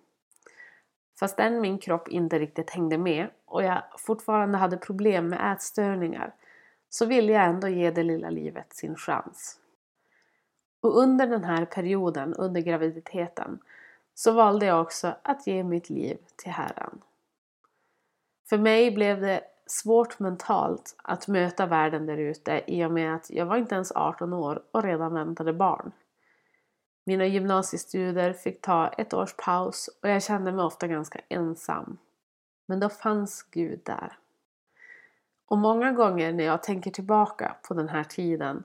Fastän 1.21 1.61
min 1.61 1.79
kropp 1.79 2.09
inte 2.09 2.39
riktigt 2.39 2.71
hängde 2.71 2.99
med 2.99 3.29
och 3.45 3.63
jag 3.63 3.83
fortfarande 3.99 4.59
hade 4.59 4.77
problem 4.77 5.29
med 5.29 5.53
ätstörningar 5.53 6.35
så 6.89 7.07
ville 7.07 7.33
jag 7.33 7.45
ändå 7.45 7.69
ge 7.69 7.91
det 7.91 8.03
lilla 8.03 8.31
livet 8.31 8.75
sin 8.75 8.97
chans. 8.97 9.59
Och 10.81 10.99
under 10.99 11.27
den 11.27 11.45
här 11.45 11.65
perioden, 11.65 12.35
under 12.35 12.61
graviditeten, 12.61 13.61
så 14.21 14.33
valde 14.33 14.67
jag 14.67 14.81
också 14.81 15.15
att 15.23 15.47
ge 15.47 15.65
mitt 15.65 15.91
liv 15.91 16.19
till 16.37 16.53
Herren. 16.53 17.01
För 18.49 18.59
mig 18.59 18.91
blev 18.91 19.21
det 19.21 19.41
svårt 19.67 20.19
mentalt 20.19 20.97
att 21.03 21.29
möta 21.29 21.67
världen 21.67 22.07
där 22.07 22.17
ute 22.17 22.63
i 22.67 22.85
och 22.85 22.91
med 22.91 23.15
att 23.15 23.31
jag 23.31 23.47
var 23.47 23.57
inte 23.57 23.75
ens 23.75 23.93
18 23.93 24.33
år 24.33 24.63
och 24.71 24.83
redan 24.83 25.15
väntade 25.15 25.53
barn. 25.53 25.93
Mina 27.05 27.27
gymnasiestudier 27.27 28.33
fick 28.33 28.61
ta 28.61 28.89
ett 28.89 29.15
års 29.15 29.35
paus 29.37 29.91
och 30.03 30.09
jag 30.09 30.23
kände 30.23 30.53
mig 30.53 30.65
ofta 30.65 30.87
ganska 30.87 31.21
ensam. 31.29 31.99
Men 32.67 32.81
då 32.81 32.89
fanns 32.89 33.43
Gud 33.43 33.81
där. 33.85 34.19
Och 35.47 35.59
många 35.59 35.93
gånger 35.93 36.33
när 36.33 36.45
jag 36.45 36.63
tänker 36.63 36.91
tillbaka 36.91 37.57
på 37.69 37.75
den 37.75 37.89
här 37.89 38.05
tiden 38.05 38.65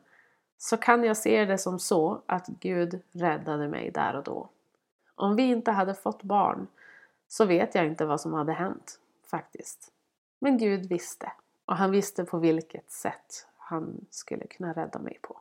så 0.58 0.78
kan 0.78 1.04
jag 1.04 1.18
se 1.18 1.46
det 1.46 1.58
som 1.58 1.80
så 1.80 2.22
att 2.26 2.48
Gud 2.48 3.02
räddade 3.12 3.68
mig 3.68 3.92
där 3.92 4.16
och 4.16 4.24
då. 4.24 4.50
Om 5.16 5.36
vi 5.36 5.44
inte 5.44 5.72
hade 5.72 5.94
fått 5.94 6.24
barn 6.24 6.68
så 7.28 7.46
vet 7.46 7.76
jag 7.76 7.86
inte 7.86 8.06
vad 8.06 8.22
som 8.22 8.34
hade 8.34 8.54
hänt, 8.54 9.00
faktiskt. 9.24 9.92
Men 10.40 10.58
Gud 10.58 10.86
visste 10.90 11.32
och 11.66 11.76
han 11.76 11.92
visste 11.92 12.24
på 12.24 12.38
vilket 12.38 12.92
sätt 12.92 13.48
han 13.58 14.06
skulle 14.10 14.48
kunna 14.48 14.74
rädda 14.74 15.00
mig 15.00 15.20
på. 15.22 15.40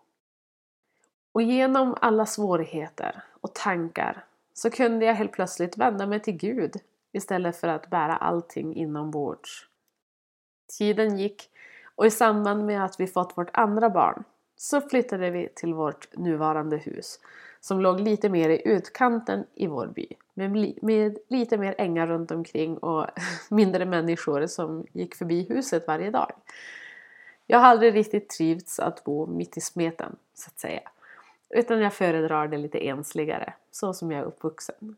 Och 1.33 1.43
genom 1.43 1.97
alla 2.01 2.27
svårigheter 2.27 3.23
och 3.41 3.55
tankar 3.55 4.25
så 4.55 4.71
kunde 4.71 5.07
jag 5.07 5.15
helt 5.15 5.33
plötsligt 5.33 5.77
vända 5.77 6.07
mig 6.07 6.21
till 6.21 6.37
Gud 6.37 6.77
istället 7.13 7.57
för 7.57 7.69
att 7.69 7.91
bära 7.91 8.17
allting 8.17 8.75
inombords. 8.75 9.69
Tiden 10.79 11.19
gick 11.19 11.51
och 11.95 12.07
i 12.07 12.11
samband 12.11 12.67
med 12.67 12.85
att 12.85 13.01
vi 13.01 13.07
fått 13.07 13.39
vårt 13.39 13.51
andra 13.53 13.91
barn 13.91 14.25
så 14.57 14.81
flyttade 14.81 15.31
vi 15.31 15.49
till 15.55 15.75
vårt 15.75 16.17
nuvarande 16.17 16.77
hus 16.77 17.21
som 17.65 17.81
låg 17.81 18.01
lite 18.01 18.29
mer 18.29 18.49
i 18.49 18.63
utkanten 18.69 19.47
i 19.55 19.67
vår 19.67 19.87
by 19.87 20.07
med, 20.35 20.79
med 20.83 21.19
lite 21.29 21.59
mer 21.59 21.75
ängar 21.79 22.07
runt 22.07 22.31
omkring 22.31 22.79
och 22.79 23.07
mindre 23.51 23.85
människor 23.85 24.47
som 24.47 24.87
gick 24.93 25.15
förbi 25.15 25.47
huset 25.49 25.87
varje 25.87 26.11
dag. 26.11 26.33
Jag 27.47 27.59
har 27.59 27.67
aldrig 27.67 27.95
riktigt 27.95 28.29
trivts 28.29 28.81
att 28.81 29.05
bo 29.05 29.27
mitt 29.27 29.57
i 29.57 29.61
smeten, 29.61 30.17
så 30.35 30.49
att 30.49 30.59
säga. 30.59 30.81
Utan 31.51 31.81
jag 31.81 31.95
föredrar 31.95 32.49
det 32.49 32.57
lite 32.57 32.79
ensligare, 32.79 33.55
så 33.71 33.93
som 33.93 34.11
jag 34.11 34.21
är 34.21 34.25
uppvuxen. 34.25 34.97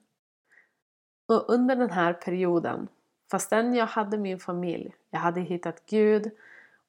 Och 1.26 1.50
under 1.50 1.76
den 1.76 1.90
här 1.90 2.12
perioden, 2.12 2.88
fastän 3.30 3.75
jag 3.75 3.87
hade 3.87 4.18
min 4.18 4.38
familj, 4.38 4.94
jag 5.11 5.20
hade 5.20 5.40
hittat 5.40 5.82
Gud 5.87 6.30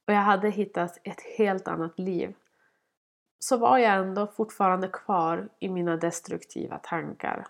och 0.08 0.14
jag 0.14 0.22
hade 0.22 0.50
hittat 0.50 0.98
ett 1.04 1.22
helt 1.38 1.68
annat 1.68 2.00
liv 2.00 2.36
så 3.40 3.58
var 3.58 3.78
jag 3.78 3.96
ändå 3.96 4.28
fortfarande 4.28 4.88
kvar 4.88 5.50
i 5.60 5.70
mina 5.70 5.98
destruktiva 5.98 6.78
tankar. 6.78 7.48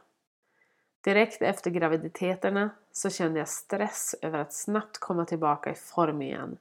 Direkt 1.03 1.41
efter 1.41 1.71
graviditeterna 1.71 2.69
så 2.91 3.09
kände 3.09 3.39
jag 3.39 3.47
stress 3.47 4.15
över 4.21 4.39
att 4.39 4.53
snabbt 4.53 4.97
komma 4.97 5.25
tillbaka 5.25 5.71
i 5.71 5.75
form 5.75 6.21
igen 6.21 6.57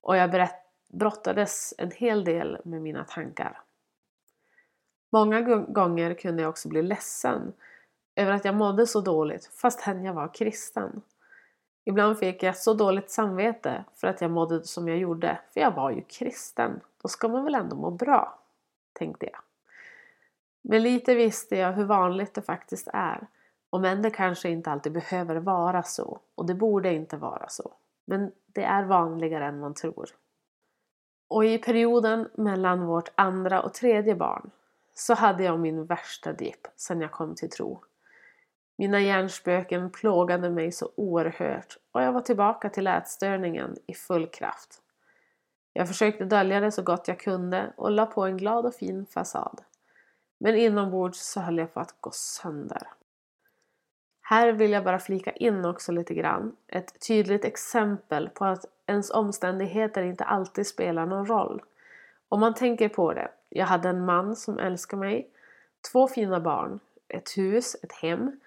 och 0.00 0.16
jag 0.16 0.48
brottades 0.88 1.74
en 1.78 1.90
hel 1.90 2.24
del 2.24 2.58
med 2.64 2.82
mina 2.82 3.04
tankar. 3.04 3.60
Många 5.12 5.40
gånger 5.68 6.14
kunde 6.14 6.42
jag 6.42 6.50
också 6.50 6.68
bli 6.68 6.82
ledsen 6.82 7.52
över 8.14 8.32
att 8.32 8.44
jag 8.44 8.54
mådde 8.54 8.86
så 8.86 9.00
dåligt 9.00 9.46
fastän 9.46 10.04
jag 10.04 10.14
var 10.14 10.34
kristen. 10.34 11.02
Ibland 11.84 12.18
fick 12.18 12.42
jag 12.42 12.56
så 12.56 12.74
dåligt 12.74 13.10
samvete 13.10 13.84
för 13.94 14.08
att 14.08 14.20
jag 14.20 14.30
mådde 14.30 14.64
som 14.64 14.88
jag 14.88 14.98
gjorde, 14.98 15.40
för 15.54 15.60
jag 15.60 15.70
var 15.70 15.90
ju 15.90 16.02
kristen. 16.02 16.80
Då 17.02 17.08
ska 17.08 17.28
man 17.28 17.44
väl 17.44 17.54
ändå 17.54 17.76
må 17.76 17.90
bra, 17.90 18.38
tänkte 18.92 19.26
jag. 19.32 19.40
Men 20.62 20.82
lite 20.82 21.14
visste 21.14 21.56
jag 21.56 21.72
hur 21.72 21.84
vanligt 21.84 22.34
det 22.34 22.42
faktiskt 22.42 22.88
är. 22.92 23.26
Om 23.70 23.84
än 23.84 24.02
det 24.02 24.10
kanske 24.10 24.48
inte 24.48 24.70
alltid 24.70 24.92
behöver 24.92 25.36
vara 25.36 25.82
så. 25.82 26.20
Och 26.34 26.46
det 26.46 26.54
borde 26.54 26.94
inte 26.94 27.16
vara 27.16 27.48
så. 27.48 27.72
Men 28.04 28.32
det 28.46 28.64
är 28.64 28.84
vanligare 28.84 29.46
än 29.46 29.60
man 29.60 29.74
tror. 29.74 30.10
Och 31.28 31.44
i 31.44 31.58
perioden 31.58 32.28
mellan 32.34 32.86
vårt 32.86 33.08
andra 33.14 33.62
och 33.62 33.74
tredje 33.74 34.14
barn 34.14 34.50
så 34.94 35.14
hade 35.14 35.44
jag 35.44 35.60
min 35.60 35.84
värsta 35.84 36.32
dipp 36.32 36.66
sedan 36.76 37.00
jag 37.00 37.10
kom 37.10 37.34
till 37.34 37.50
tro. 37.50 37.84
Mina 38.76 39.00
hjärnspöken 39.00 39.90
plågade 39.90 40.50
mig 40.50 40.72
så 40.72 40.90
oerhört 40.94 41.76
och 41.92 42.02
jag 42.02 42.12
var 42.12 42.20
tillbaka 42.20 42.68
till 42.70 42.86
ätstörningen 42.86 43.76
i 43.86 43.94
full 43.94 44.26
kraft. 44.26 44.81
Jag 45.72 45.88
försökte 45.88 46.24
dölja 46.24 46.60
det 46.60 46.72
så 46.72 46.82
gott 46.82 47.08
jag 47.08 47.20
kunde 47.20 47.72
och 47.76 47.90
la 47.90 48.06
på 48.06 48.24
en 48.24 48.36
glad 48.36 48.66
och 48.66 48.74
fin 48.74 49.06
fasad. 49.06 49.60
Men 50.38 50.56
inombords 50.56 51.18
så 51.18 51.40
höll 51.40 51.58
jag 51.58 51.74
på 51.74 51.80
att 51.80 51.96
gå 52.00 52.10
sönder. 52.14 52.82
Här 54.20 54.52
vill 54.52 54.70
jag 54.70 54.84
bara 54.84 54.98
flika 54.98 55.30
in 55.30 55.64
också 55.64 55.92
lite 55.92 56.14
grann 56.14 56.56
ett 56.68 57.06
tydligt 57.06 57.44
exempel 57.44 58.28
på 58.28 58.44
att 58.44 58.64
ens 58.86 59.10
omständigheter 59.10 60.02
inte 60.02 60.24
alltid 60.24 60.66
spelar 60.66 61.06
någon 61.06 61.26
roll. 61.26 61.62
Om 62.28 62.40
man 62.40 62.54
tänker 62.54 62.88
på 62.88 63.12
det. 63.12 63.30
Jag 63.48 63.66
hade 63.66 63.88
en 63.88 64.04
man 64.04 64.36
som 64.36 64.58
älskade 64.58 65.00
mig, 65.00 65.30
två 65.92 66.08
fina 66.08 66.40
barn, 66.40 66.80
ett 67.08 67.38
hus, 67.38 67.76
ett 67.82 67.92
hem 67.92 68.40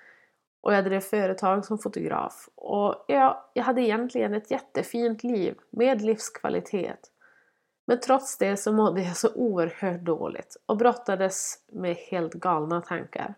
och 0.62 0.74
jag 0.74 0.86
drev 0.86 1.00
företag 1.00 1.66
som 1.66 1.78
fotograf. 1.78 2.50
Och 2.56 3.06
jag, 3.08 3.38
jag 3.54 3.64
hade 3.64 3.82
egentligen 3.82 4.34
ett 4.34 4.52
jättefint 4.52 5.24
liv 5.24 5.56
med 5.70 6.02
livskvalitet. 6.02 7.12
Men 7.86 8.00
trots 8.00 8.38
det 8.38 8.58
så 8.58 8.74
mådde 8.74 9.02
jag 9.02 9.18
så 9.18 9.34
oerhört 9.34 10.02
dåligt 10.02 10.58
och 10.66 10.78
brottades 10.78 11.60
med 11.68 11.96
helt 11.96 12.34
galna 12.34 12.82
tankar. 12.82 13.36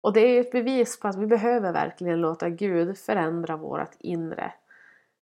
Och 0.00 0.12
det 0.12 0.20
är 0.20 0.40
ett 0.40 0.52
bevis 0.52 1.00
på 1.00 1.08
att 1.08 1.16
vi 1.16 1.26
behöver 1.26 1.72
verkligen 1.72 2.20
låta 2.20 2.48
Gud 2.48 2.98
förändra 2.98 3.56
vårt 3.56 3.94
inre. 3.98 4.52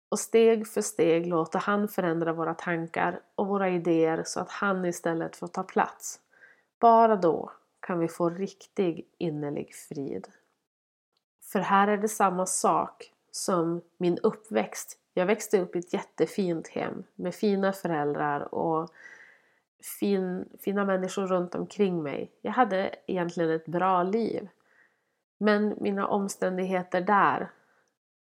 Och 0.10 0.20
steg 0.20 0.68
för 0.68 0.82
steg 0.82 1.28
låta 1.28 1.58
han 1.58 1.88
förändra 1.88 2.34
våra 2.34 2.54
tankar 2.54 3.20
och 3.36 3.48
våra 3.48 3.70
idéer 3.70 4.24
så 4.26 4.40
att 4.40 4.52
han 4.52 4.86
istället 4.86 5.36
får 5.36 5.48
ta 5.48 5.64
plats. 5.64 6.20
Bara 6.80 7.16
då 7.16 7.52
kan 7.80 8.00
vi 8.00 8.08
få 8.08 8.30
riktig 8.30 9.08
innerlig 9.18 9.76
frid. 9.76 10.28
För 11.52 11.60
här 11.60 11.88
är 11.88 11.98
det 11.98 12.10
samma 12.10 12.46
sak 12.46 13.12
som 13.32 13.82
min 13.98 14.18
uppväxt. 14.18 14.98
Jag 15.18 15.26
växte 15.26 15.60
upp 15.62 15.76
i 15.76 15.80
ett 15.80 15.94
jättefint 15.94 16.68
hem 16.68 17.04
med 17.16 17.36
fina 17.36 17.74
föräldrar 17.74 18.56
och 18.56 18.90
fin, 20.00 20.50
fina 20.60 20.86
människor 20.86 21.28
runt 21.28 21.56
omkring 21.56 22.04
mig. 22.04 22.32
Jag 22.42 22.52
hade 22.52 22.96
egentligen 23.08 23.52
ett 23.52 23.66
bra 23.66 24.04
liv. 24.04 24.48
Men 25.38 25.76
mina 25.78 26.08
omständigheter 26.08 27.02
där 27.02 27.52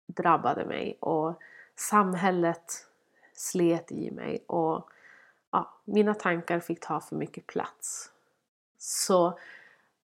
drabbade 0.06 0.66
mig 0.66 0.98
och 1.00 1.42
samhället 1.76 2.88
slet 3.34 3.92
i 3.92 4.12
mig 4.12 4.44
och 4.48 4.90
ja, 5.52 5.74
mina 5.86 6.14
tankar 6.14 6.60
fick 6.60 6.80
ta 6.80 7.00
för 7.00 7.16
mycket 7.16 7.48
plats. 7.48 8.12
Så 8.78 9.40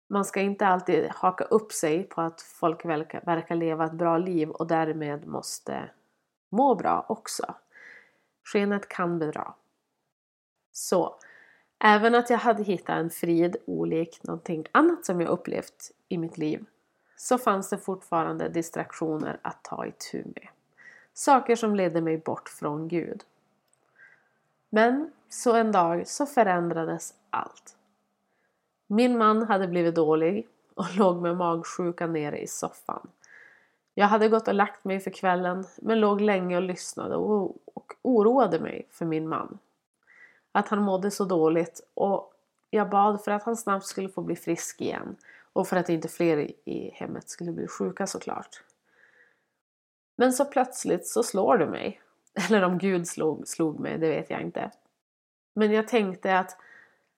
man 0.07 0.25
ska 0.25 0.41
inte 0.41 0.67
alltid 0.67 1.07
haka 1.09 1.43
upp 1.43 1.71
sig 1.71 2.03
på 2.03 2.21
att 2.21 2.41
folk 2.41 2.85
verkar, 2.85 3.21
verkar 3.25 3.55
leva 3.55 3.85
ett 3.85 3.91
bra 3.91 4.17
liv 4.17 4.49
och 4.49 4.67
därmed 4.67 5.27
måste 5.27 5.89
må 6.49 6.75
bra 6.75 7.05
också. 7.09 7.55
Skenet 8.43 8.89
kan 8.89 9.19
bedra. 9.19 9.53
Så 10.71 11.15
även 11.79 12.15
att 12.15 12.29
jag 12.29 12.37
hade 12.37 12.63
hittat 12.63 12.97
en 12.97 13.09
frid 13.09 13.57
olik 13.65 14.23
någonting 14.23 14.65
annat 14.71 15.05
som 15.05 15.21
jag 15.21 15.29
upplevt 15.29 15.91
i 16.09 16.17
mitt 16.17 16.37
liv 16.37 16.65
så 17.15 17.37
fanns 17.37 17.69
det 17.69 17.77
fortfarande 17.77 18.49
distraktioner 18.49 19.39
att 19.41 19.63
ta 19.63 19.85
itu 19.85 20.23
med. 20.23 20.47
Saker 21.13 21.55
som 21.55 21.75
ledde 21.75 22.01
mig 22.01 22.17
bort 22.17 22.49
från 22.49 22.87
Gud. 22.87 23.23
Men 24.69 25.11
så 25.29 25.55
en 25.55 25.71
dag 25.71 26.07
så 26.07 26.25
förändrades 26.25 27.13
allt. 27.29 27.75
Min 28.87 29.17
man 29.17 29.47
hade 29.47 29.67
blivit 29.67 29.95
dålig 29.95 30.47
och 30.75 30.95
låg 30.95 31.21
med 31.21 31.37
magsjuka 31.37 32.07
nere 32.07 32.39
i 32.39 32.47
soffan. 32.47 33.07
Jag 33.99 34.07
hade 34.07 34.29
gått 34.29 34.47
och 34.47 34.53
lagt 34.53 34.85
mig 34.85 34.99
för 34.99 35.11
kvällen 35.11 35.65
men 35.77 35.99
låg 35.99 36.21
länge 36.21 36.55
och 36.55 36.61
lyssnade 36.61 37.15
och, 37.15 37.93
oroade 38.01 38.59
mig 38.59 38.87
för 38.91 39.05
min 39.05 39.29
man. 39.29 39.59
Att 40.51 40.67
han 40.67 40.81
mådde 40.81 41.11
så 41.11 41.25
dåligt 41.25 41.81
och 41.93 42.33
jag 42.69 42.89
bad 42.89 43.23
för 43.23 43.31
att 43.31 43.43
han 43.43 43.57
snabbt 43.57 43.85
skulle 43.85 44.09
få 44.09 44.21
bli 44.21 44.35
frisk 44.35 44.81
igen 44.81 45.15
och 45.53 45.67
för 45.67 45.77
att 45.77 45.89
inte 45.89 46.07
fler 46.07 46.51
i 46.69 46.91
hemmet 46.93 47.29
skulle 47.29 47.51
bli 47.51 47.67
sjuka 47.67 48.07
såklart. 48.07 48.63
Men 50.15 50.33
så 50.33 50.45
plötsligt 50.45 51.07
så 51.07 51.23
slår 51.23 51.57
det 51.57 51.67
mig. 51.67 52.01
Eller 52.47 52.61
om 52.61 52.77
Gud 52.77 53.07
slog, 53.07 53.47
slog 53.47 53.79
mig, 53.79 53.97
det 53.97 54.09
vet 54.09 54.29
jag 54.29 54.41
inte. 54.41 54.71
Men 55.53 55.71
jag 55.71 55.87
tänkte 55.87 56.39
att 56.39 56.57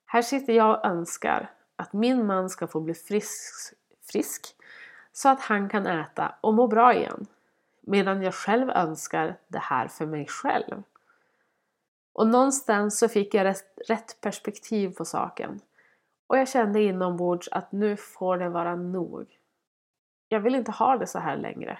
här 0.06 0.22
sitter 0.22 0.54
jag 0.54 0.80
och 0.80 0.86
önskar 0.86 1.50
att 1.76 1.94
min 1.94 2.26
man 2.26 2.50
ska 2.50 2.68
få 2.68 2.80
bli 2.80 2.94
frisk, 2.94 3.76
frisk 4.12 4.56
så 5.14 5.30
att 5.30 5.42
han 5.42 5.70
kan 5.70 5.88
äta 5.88 6.36
och 6.42 6.54
må 6.54 6.68
bra 6.68 6.94
igen. 6.94 7.28
Medan 7.82 8.22
jag 8.22 8.34
själv 8.34 8.70
önskar 8.70 9.38
det 9.48 9.60
här 9.60 9.88
för 9.88 10.06
mig 10.06 10.28
själv. 10.28 10.84
Och 12.14 12.28
någonstans 12.28 13.00
så 13.00 13.10
fick 13.10 13.34
jag 13.34 13.56
rätt, 13.88 14.22
perspektiv 14.22 14.90
på 14.90 15.06
saken. 15.06 15.62
Och 16.28 16.38
jag 16.38 16.50
kände 16.50 16.82
inombords 16.82 17.50
att 17.52 17.72
nu 17.72 17.98
får 17.98 18.38
det 18.38 18.50
vara 18.50 18.76
nog. 18.76 19.28
Jag 20.30 20.40
vill 20.40 20.56
inte 20.56 20.72
ha 20.72 20.98
det 20.98 21.08
så 21.08 21.20
här 21.20 21.38
längre. 21.38 21.80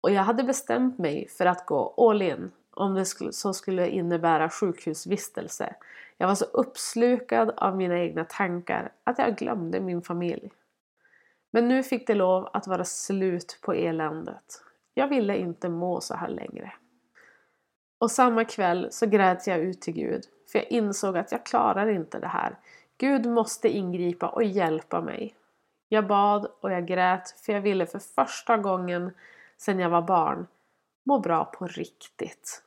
Och 0.00 0.10
jag 0.10 0.22
hade 0.22 0.44
bestämt 0.44 0.98
mig 0.98 1.28
för 1.28 1.46
att 1.46 1.66
gå 1.66 1.94
all 2.10 2.22
in 2.22 2.52
om 2.70 2.94
det 2.94 3.04
så 3.32 3.54
skulle 3.54 3.88
innebära 3.88 4.50
sjukhusvistelse. 4.50 5.74
Jag 6.16 6.28
var 6.28 6.34
så 6.34 6.44
uppslukad 6.44 7.50
av 7.56 7.76
mina 7.76 7.98
egna 7.98 8.24
tankar 8.24 8.92
att 9.04 9.18
jag 9.18 9.36
glömde 9.36 9.80
min 9.80 10.02
familj. 10.02 10.50
Men 11.54 11.68
nu 11.68 11.82
fick 11.82 12.06
det 12.06 12.14
lov 12.14 12.48
att 12.52 12.66
vara 12.66 12.84
slut 12.84 13.58
på 13.62 13.72
eländet. 13.72 14.62
Jag 14.94 15.08
ville 15.08 15.36
inte 15.36 15.68
må 15.68 16.00
så 16.00 16.14
här 16.14 16.28
längre. 16.28 16.72
Och 17.98 18.10
samma 18.10 18.44
kväll 18.44 18.88
så 18.90 19.06
grät 19.06 19.46
jag 19.46 19.58
ut 19.58 19.80
till 19.80 19.94
Gud 19.94 20.24
för 20.52 20.58
jag 20.58 20.68
insåg 20.68 21.16
att 21.16 21.32
jag 21.32 21.46
klarar 21.46 21.88
inte 21.88 22.18
det 22.18 22.26
här. 22.26 22.58
Gud 22.98 23.26
måste 23.26 23.68
ingripa 23.68 24.28
och 24.28 24.44
hjälpa 24.44 25.00
mig. 25.00 25.36
Jag 25.88 26.06
bad 26.06 26.46
och 26.60 26.72
jag 26.72 26.86
grät 26.86 27.30
för 27.30 27.52
jag 27.52 27.60
ville 27.60 27.86
för 27.86 27.98
första 27.98 28.56
gången 28.56 29.10
sedan 29.56 29.78
jag 29.78 29.90
var 29.90 30.02
barn 30.02 30.46
må 31.04 31.18
bra 31.18 31.44
på 31.44 31.66
riktigt. 31.66 32.62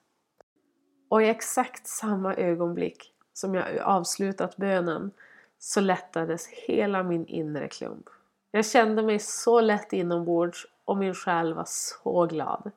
Och 1.09 1.23
i 1.23 1.29
exakt 1.29 1.87
samma 1.87 2.35
ögonblick 2.35 3.13
som 3.33 3.55
jag 3.55 3.77
avslutat 3.77 4.57
bönen 4.57 5.11
så 5.59 5.81
lättades 5.81 6.47
hela 6.47 7.03
min 7.03 7.25
inre 7.25 7.67
klump. 7.67 8.09
Jag 8.51 8.65
kände 8.65 9.03
mig 9.03 9.19
så 9.19 9.61
lätt 9.61 9.93
inombords 9.93 10.67
och 10.85 10.97
min 10.97 11.13
själ 11.13 11.53
var 11.53 11.65
så 11.67 12.25
glad. 12.25 12.71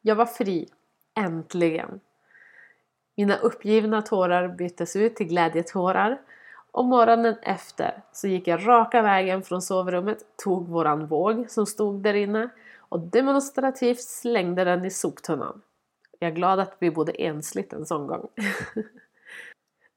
Jag 0.00 0.16
var 0.16 0.26
fri. 0.26 0.68
Äntligen! 1.14 2.00
Mina 3.16 3.36
uppgivna 3.36 4.02
tårar 4.02 4.48
byttes 4.48 4.96
ut 4.96 5.16
till 5.16 5.26
glädjetårar 5.26 6.20
och 6.72 6.84
morgonen 6.84 7.36
efter 7.42 8.02
så 8.12 8.28
gick 8.28 8.48
jag 8.48 8.68
raka 8.68 9.02
vägen 9.02 9.42
från 9.42 9.62
sovrummet, 9.62 10.24
tog 10.36 10.68
våran 10.68 11.06
våg 11.06 11.50
som 11.50 11.66
stod 11.66 12.02
där 12.02 12.14
inne 12.14 12.48
och 12.78 13.00
demonstrativt 13.00 14.00
slängde 14.00 14.64
den 14.64 14.84
i 14.84 14.90
soptunnan. 14.90 15.62
Jag 16.18 16.30
är 16.30 16.34
glad 16.34 16.60
att 16.60 16.76
vi 16.78 16.90
bodde 16.90 17.12
ensligt 17.12 17.72
en 17.72 17.86
sån 17.86 18.06
gång. 18.06 18.28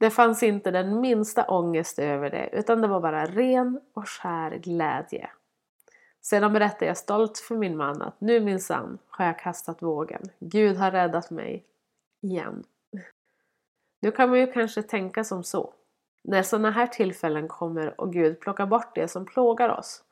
det 0.03 0.09
fanns 0.09 0.43
inte 0.43 0.71
den 0.71 1.01
minsta 1.01 1.45
ångest 1.47 1.99
över 1.99 2.29
det 2.29 2.49
utan 2.51 2.81
det 2.81 2.87
var 2.87 3.01
bara 3.01 3.25
ren 3.25 3.81
och 3.93 4.09
skär 4.09 4.51
glädje. 4.51 5.29
Sedan 6.21 6.53
berättade 6.53 6.85
jag 6.85 6.97
stolt 6.97 7.37
för 7.37 7.55
min 7.55 7.77
man 7.77 8.01
att 8.01 8.21
nu 8.21 8.39
minsann 8.39 8.97
har 9.07 9.25
jag 9.25 9.39
kastat 9.39 9.81
vågen. 9.81 10.21
Gud 10.39 10.77
har 10.77 10.91
räddat 10.91 11.31
mig. 11.31 11.65
Igen. 12.21 12.63
Nu 13.99 14.11
kan 14.11 14.29
man 14.29 14.39
ju 14.39 14.51
kanske 14.51 14.81
tänka 14.81 15.23
som 15.23 15.43
så. 15.43 15.73
När 16.23 16.43
sådana 16.43 16.71
här 16.71 16.87
tillfällen 16.87 17.47
kommer 17.47 18.01
och 18.01 18.13
Gud 18.13 18.39
plockar 18.39 18.65
bort 18.65 18.95
det 18.95 19.07
som 19.07 19.25
plågar 19.25 19.69
oss. 19.69 20.03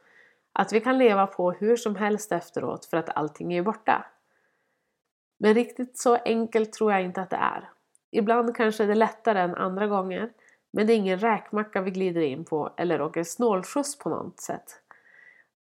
Att 0.53 0.73
vi 0.73 0.81
kan 0.81 0.97
leva 0.97 1.27
på 1.27 1.51
hur 1.51 1.75
som 1.75 1.95
helst 1.95 2.31
efteråt 2.31 2.85
för 2.85 2.97
att 2.97 3.17
allting 3.17 3.53
är 3.53 3.63
borta. 3.63 4.05
Men 5.39 5.53
riktigt 5.53 5.97
så 5.97 6.15
enkelt 6.15 6.73
tror 6.73 6.91
jag 6.91 7.03
inte 7.03 7.21
att 7.21 7.29
det 7.29 7.35
är. 7.35 7.69
Ibland 8.11 8.55
kanske 8.55 8.85
det 8.85 8.93
är 8.93 8.95
lättare 8.95 9.39
än 9.39 9.55
andra 9.55 9.87
gånger. 9.87 10.29
Men 10.71 10.87
det 10.87 10.93
är 10.93 10.97
ingen 10.97 11.19
räkmacka 11.19 11.81
vi 11.81 11.91
glider 11.91 12.21
in 12.21 12.45
på 12.45 12.73
eller 12.77 13.01
åker 13.01 13.23
snålskjuts 13.23 13.97
på 13.97 14.09
något 14.09 14.39
sätt. 14.39 14.81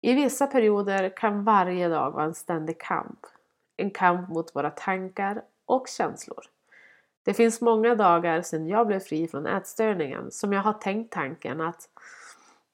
I 0.01 0.13
vissa 0.13 0.47
perioder 0.47 1.09
kan 1.17 1.43
varje 1.43 1.87
dag 1.87 2.11
vara 2.11 2.23
en 2.25 2.33
ständig 2.33 2.79
kamp. 2.79 3.19
En 3.77 3.91
kamp 3.91 4.29
mot 4.29 4.55
våra 4.55 4.69
tankar 4.69 5.41
och 5.65 5.87
känslor. 5.87 6.43
Det 7.23 7.33
finns 7.33 7.61
många 7.61 7.95
dagar 7.95 8.41
sedan 8.41 8.67
jag 8.67 8.87
blev 8.87 8.99
fri 8.99 9.27
från 9.27 9.45
ätstörningen 9.45 10.31
som 10.31 10.53
jag 10.53 10.61
har 10.61 10.73
tänkt 10.73 11.13
tanken 11.13 11.61
att 11.61 11.89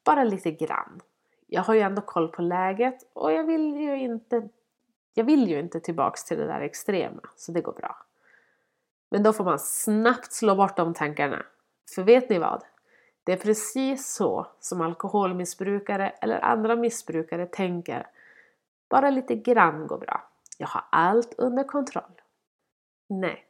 bara 0.05 0.24
lite 0.24 0.51
grann. 0.51 1.01
Jag 1.48 1.62
har 1.62 1.74
ju 1.74 1.79
ändå 1.79 2.01
koll 2.01 2.27
på 2.27 2.41
läget 2.41 3.10
och 3.13 3.34
jag 3.34 3.44
vill 3.44 3.75
ju 3.75 4.00
inte 4.00 4.50
jag 5.13 5.24
vill 5.24 5.50
ju 5.50 5.60
inte 5.60 5.79
tillbaks 5.79 6.24
till 6.24 6.38
det 6.38 6.48
där 6.48 6.62
extrema, 6.62 7.22
så 7.36 7.51
det 7.51 7.62
går 7.62 7.74
bra. 7.74 8.04
Men 9.15 9.24
då 9.24 9.34
får 9.34 9.43
man 9.43 9.60
snabbt 9.60 10.34
slå 10.34 10.55
bort 10.55 10.77
de 10.77 10.93
tankarna. 10.93 11.45
För 11.95 12.03
vet 12.03 12.29
ni 12.29 12.39
vad? 12.39 12.63
Det 13.24 13.34
är 13.34 13.38
precis 13.38 14.13
så 14.13 14.48
som 14.60 14.81
alkoholmissbrukare 14.81 16.10
eller 16.10 16.39
andra 16.39 16.75
missbrukare 16.75 17.45
tänker. 17.45 18.07
Bara 18.89 19.10
lite 19.10 19.36
grann 19.36 19.88
går 19.88 19.98
bra. 19.98 20.29
Jag 20.57 20.67
har 20.67 20.84
allt 20.91 21.34
under 21.38 21.63
kontroll. 21.63 22.22
Nej, 23.10 23.45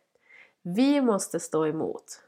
vi 0.61 1.01
måste 1.01 1.39
stå 1.39 1.67
emot. 1.67 2.21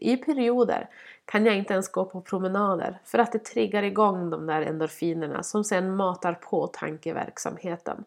I 0.00 0.16
perioder 0.16 0.90
kan 1.24 1.46
jag 1.46 1.56
inte 1.56 1.72
ens 1.72 1.92
gå 1.92 2.04
på 2.04 2.20
promenader 2.20 3.00
för 3.04 3.18
att 3.18 3.32
det 3.32 3.44
triggar 3.44 3.82
igång 3.82 4.30
de 4.30 4.46
där 4.46 4.62
endorfinerna 4.62 5.42
som 5.42 5.64
sen 5.64 5.96
matar 5.96 6.34
på 6.34 6.66
tankeverksamheten. 6.66 8.04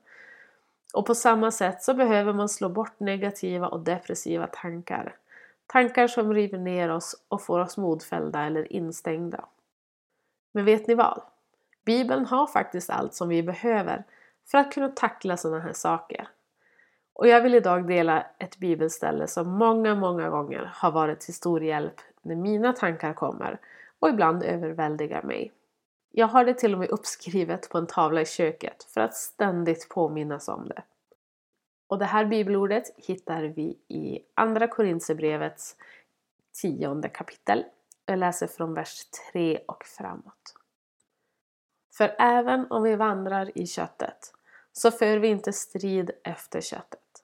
Och 0.93 1.05
på 1.05 1.15
samma 1.15 1.51
sätt 1.51 1.83
så 1.83 1.93
behöver 1.93 2.33
man 2.33 2.49
slå 2.49 2.69
bort 2.69 2.99
negativa 2.99 3.67
och 3.67 3.79
depressiva 3.79 4.47
tankar. 4.47 5.15
Tankar 5.67 6.07
som 6.07 6.33
river 6.33 6.57
ner 6.57 6.89
oss 6.89 7.23
och 7.27 7.41
får 7.41 7.59
oss 7.59 7.77
modfällda 7.77 8.43
eller 8.43 8.73
instängda. 8.73 9.45
Men 10.51 10.65
vet 10.65 10.87
ni 10.87 10.95
vad? 10.95 11.21
Bibeln 11.85 12.25
har 12.25 12.47
faktiskt 12.47 12.89
allt 12.89 13.13
som 13.13 13.29
vi 13.29 13.43
behöver 13.43 14.03
för 14.51 14.57
att 14.57 14.73
kunna 14.73 14.89
tackla 14.89 15.37
sådana 15.37 15.59
här 15.59 15.73
saker. 15.73 16.27
Och 17.13 17.27
jag 17.27 17.41
vill 17.41 17.55
idag 17.55 17.87
dela 17.87 18.25
ett 18.37 18.57
bibelställe 18.57 19.27
som 19.27 19.49
många, 19.49 19.95
många 19.95 20.29
gånger 20.29 20.71
har 20.73 20.91
varit 20.91 21.19
till 21.19 21.33
stor 21.33 21.63
hjälp 21.63 22.01
när 22.21 22.35
mina 22.35 22.73
tankar 22.73 23.13
kommer 23.13 23.59
och 23.99 24.09
ibland 24.09 24.43
överväldigar 24.43 25.23
mig. 25.23 25.51
Jag 26.15 26.27
har 26.27 26.45
det 26.45 26.53
till 26.53 26.73
och 26.73 26.79
med 26.79 26.89
uppskrivet 26.89 27.69
på 27.69 27.77
en 27.77 27.87
tavla 27.87 28.21
i 28.21 28.25
köket 28.25 28.83
för 28.83 29.01
att 29.01 29.15
ständigt 29.15 29.89
påminnas 29.89 30.47
om 30.47 30.67
det. 30.67 30.83
Och 31.87 31.99
det 31.99 32.05
här 32.05 32.25
bibelordet 32.25 32.83
hittar 32.97 33.43
vi 33.43 33.77
i 33.87 34.19
Andra 34.33 34.67
Korinthierbrevets 34.67 35.75
tionde 36.61 37.09
kapitel. 37.09 37.63
Jag 38.05 38.19
läser 38.19 38.47
från 38.47 38.73
vers 38.73 39.05
3 39.31 39.59
och 39.67 39.83
framåt. 39.85 40.55
För 41.97 42.15
även 42.19 42.71
om 42.71 42.83
vi 42.83 42.95
vandrar 42.95 43.57
i 43.57 43.67
köttet 43.67 44.33
så 44.71 44.91
för 44.91 45.17
vi 45.17 45.27
inte 45.27 45.53
strid 45.53 46.11
efter 46.23 46.61
köttet. 46.61 47.23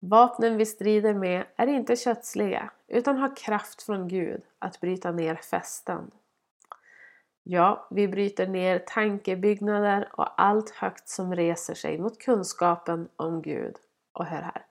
Vapnen 0.00 0.56
vi 0.56 0.66
strider 0.66 1.14
med 1.14 1.46
är 1.56 1.66
inte 1.66 1.96
kötsliga 1.96 2.70
utan 2.86 3.16
har 3.16 3.36
kraft 3.36 3.82
från 3.82 4.08
Gud 4.08 4.42
att 4.58 4.80
bryta 4.80 5.12
ner 5.12 5.34
fästen. 5.34 6.10
Ja, 7.50 7.86
vi 7.90 8.08
bryter 8.08 8.46
ner 8.46 8.78
tankebyggnader 8.78 10.08
och 10.12 10.40
allt 10.40 10.70
högt 10.70 11.08
som 11.08 11.36
reser 11.36 11.74
sig 11.74 11.98
mot 11.98 12.18
kunskapen 12.18 13.08
om 13.16 13.42
Gud. 13.42 13.76
Och 14.12 14.26
hör 14.26 14.42
här. 14.42 14.66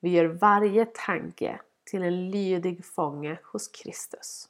Vi 0.00 0.10
gör 0.10 0.24
varje 0.24 0.86
tanke 0.86 1.60
till 1.84 2.02
en 2.02 2.30
lydig 2.30 2.84
fånge 2.84 3.38
hos 3.44 3.68
Kristus. 3.68 4.48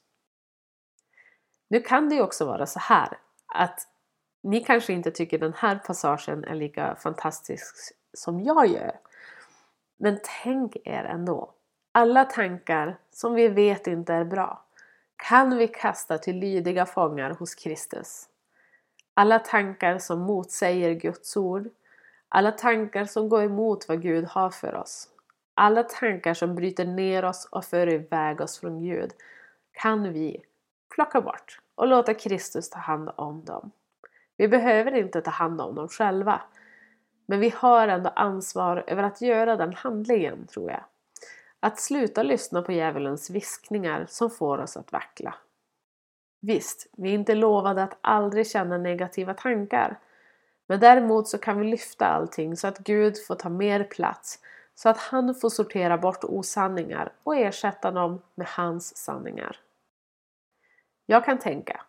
Nu 1.67 1.81
kan 1.81 2.09
det 2.09 2.15
ju 2.15 2.21
också 2.21 2.45
vara 2.45 2.65
så 2.65 2.79
här 2.79 3.17
att 3.47 3.87
ni 4.43 4.63
kanske 4.63 4.93
inte 4.93 5.11
tycker 5.11 5.39
den 5.39 5.53
här 5.53 5.75
passagen 5.75 6.43
är 6.43 6.55
lika 6.55 6.95
fantastisk 6.95 7.75
som 8.13 8.41
jag 8.41 8.67
gör. 8.67 8.99
Men 9.97 10.19
tänk 10.43 10.75
er 10.75 11.03
ändå. 11.03 11.53
Alla 11.91 12.25
tankar 12.25 12.97
som 13.11 13.33
vi 13.33 13.47
vet 13.47 13.87
inte 13.87 14.13
är 14.13 14.25
bra 14.25 14.65
kan 15.21 15.57
vi 15.57 15.67
kasta 15.67 16.17
till 16.17 16.35
lydiga 16.35 16.85
fångar 16.85 17.29
hos 17.29 17.55
Kristus. 17.55 18.29
Alla 19.13 19.39
tankar 19.39 19.97
som 19.97 20.19
motsäger 20.19 20.93
Guds 20.93 21.37
ord, 21.37 21.69
alla 22.29 22.51
tankar 22.51 23.05
som 23.05 23.29
går 23.29 23.43
emot 23.43 23.89
vad 23.89 24.01
Gud 24.01 24.25
har 24.25 24.49
för 24.49 24.75
oss, 24.75 25.07
alla 25.53 25.83
tankar 25.83 26.33
som 26.33 26.55
bryter 26.55 26.85
ner 26.85 27.25
oss 27.25 27.47
och 27.51 27.65
för 27.65 27.93
iväg 27.93 28.41
oss 28.41 28.59
från 28.59 28.83
Gud 28.83 29.11
kan 29.71 30.13
vi 30.13 30.43
plocka 30.95 31.21
bort 31.21 31.59
och 31.75 31.87
låta 31.87 32.13
Kristus 32.13 32.69
ta 32.69 32.79
hand 32.79 33.09
om 33.15 33.45
dem. 33.45 33.71
Vi 34.37 34.47
behöver 34.47 34.95
inte 34.95 35.21
ta 35.21 35.31
hand 35.31 35.61
om 35.61 35.75
dem 35.75 35.87
själva 35.87 36.41
men 37.25 37.39
vi 37.39 37.49
har 37.49 37.87
ändå 37.87 38.09
ansvar 38.09 38.83
över 38.87 39.03
att 39.03 39.21
göra 39.21 39.55
den 39.55 39.73
handlingen, 39.73 40.47
tror 40.47 40.71
jag. 40.71 40.83
Att 41.63 41.79
sluta 41.79 42.23
lyssna 42.23 42.61
på 42.61 42.71
djävulens 42.71 43.29
viskningar 43.29 44.05
som 44.09 44.29
får 44.29 44.57
oss 44.57 44.77
att 44.77 44.91
vackla. 44.91 45.35
Visst, 46.41 46.87
vi 46.97 47.09
är 47.09 47.13
inte 47.13 47.35
lovade 47.35 47.83
att 47.83 47.97
aldrig 48.01 48.47
känna 48.47 48.77
negativa 48.77 49.33
tankar. 49.33 49.99
Men 50.67 50.79
däremot 50.79 51.27
så 51.27 51.37
kan 51.37 51.59
vi 51.59 51.67
lyfta 51.67 52.07
allting 52.07 52.57
så 52.57 52.67
att 52.67 52.77
Gud 52.77 53.25
får 53.27 53.35
ta 53.35 53.49
mer 53.49 53.83
plats. 53.83 54.39
Så 54.75 54.89
att 54.89 54.97
han 54.97 55.35
får 55.35 55.49
sortera 55.49 55.97
bort 55.97 56.23
osanningar 56.23 57.11
och 57.23 57.35
ersätta 57.35 57.91
dem 57.91 58.21
med 58.35 58.47
hans 58.47 58.97
sanningar. 58.97 59.59
Jag 61.05 61.25
kan 61.25 61.39
tänka, 61.39 61.81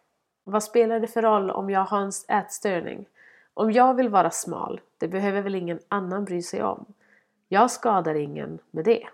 vad 0.45 0.63
spelar 0.63 1.01
det 1.01 1.07
för 1.07 1.23
roll 1.23 1.51
om 1.51 1.71
jag 1.71 1.85
har 1.85 2.01
en 2.01 2.13
ätstörning? 2.29 3.07
Om 3.55 3.73
jag 3.73 3.95
vill 3.95 4.09
vara 4.09 4.31
smal, 4.31 4.81
det 4.99 5.09
behöver 5.09 5.43
väl 5.43 5.55
ingen 5.55 5.81
annan 5.89 6.25
bry 6.25 6.43
sig 6.43 6.63
om. 6.63 6.85
Jag 7.49 7.71
skadar 7.71 8.15
ingen 8.15 8.59
med 8.71 8.85
det. 8.85 9.09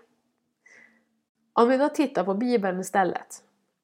Om 1.59 1.69
vi 1.69 1.77
då 1.77 1.89
tittar 1.89 2.23
på 2.23 2.33
Bibeln 2.33 2.79
istället, 2.79 3.43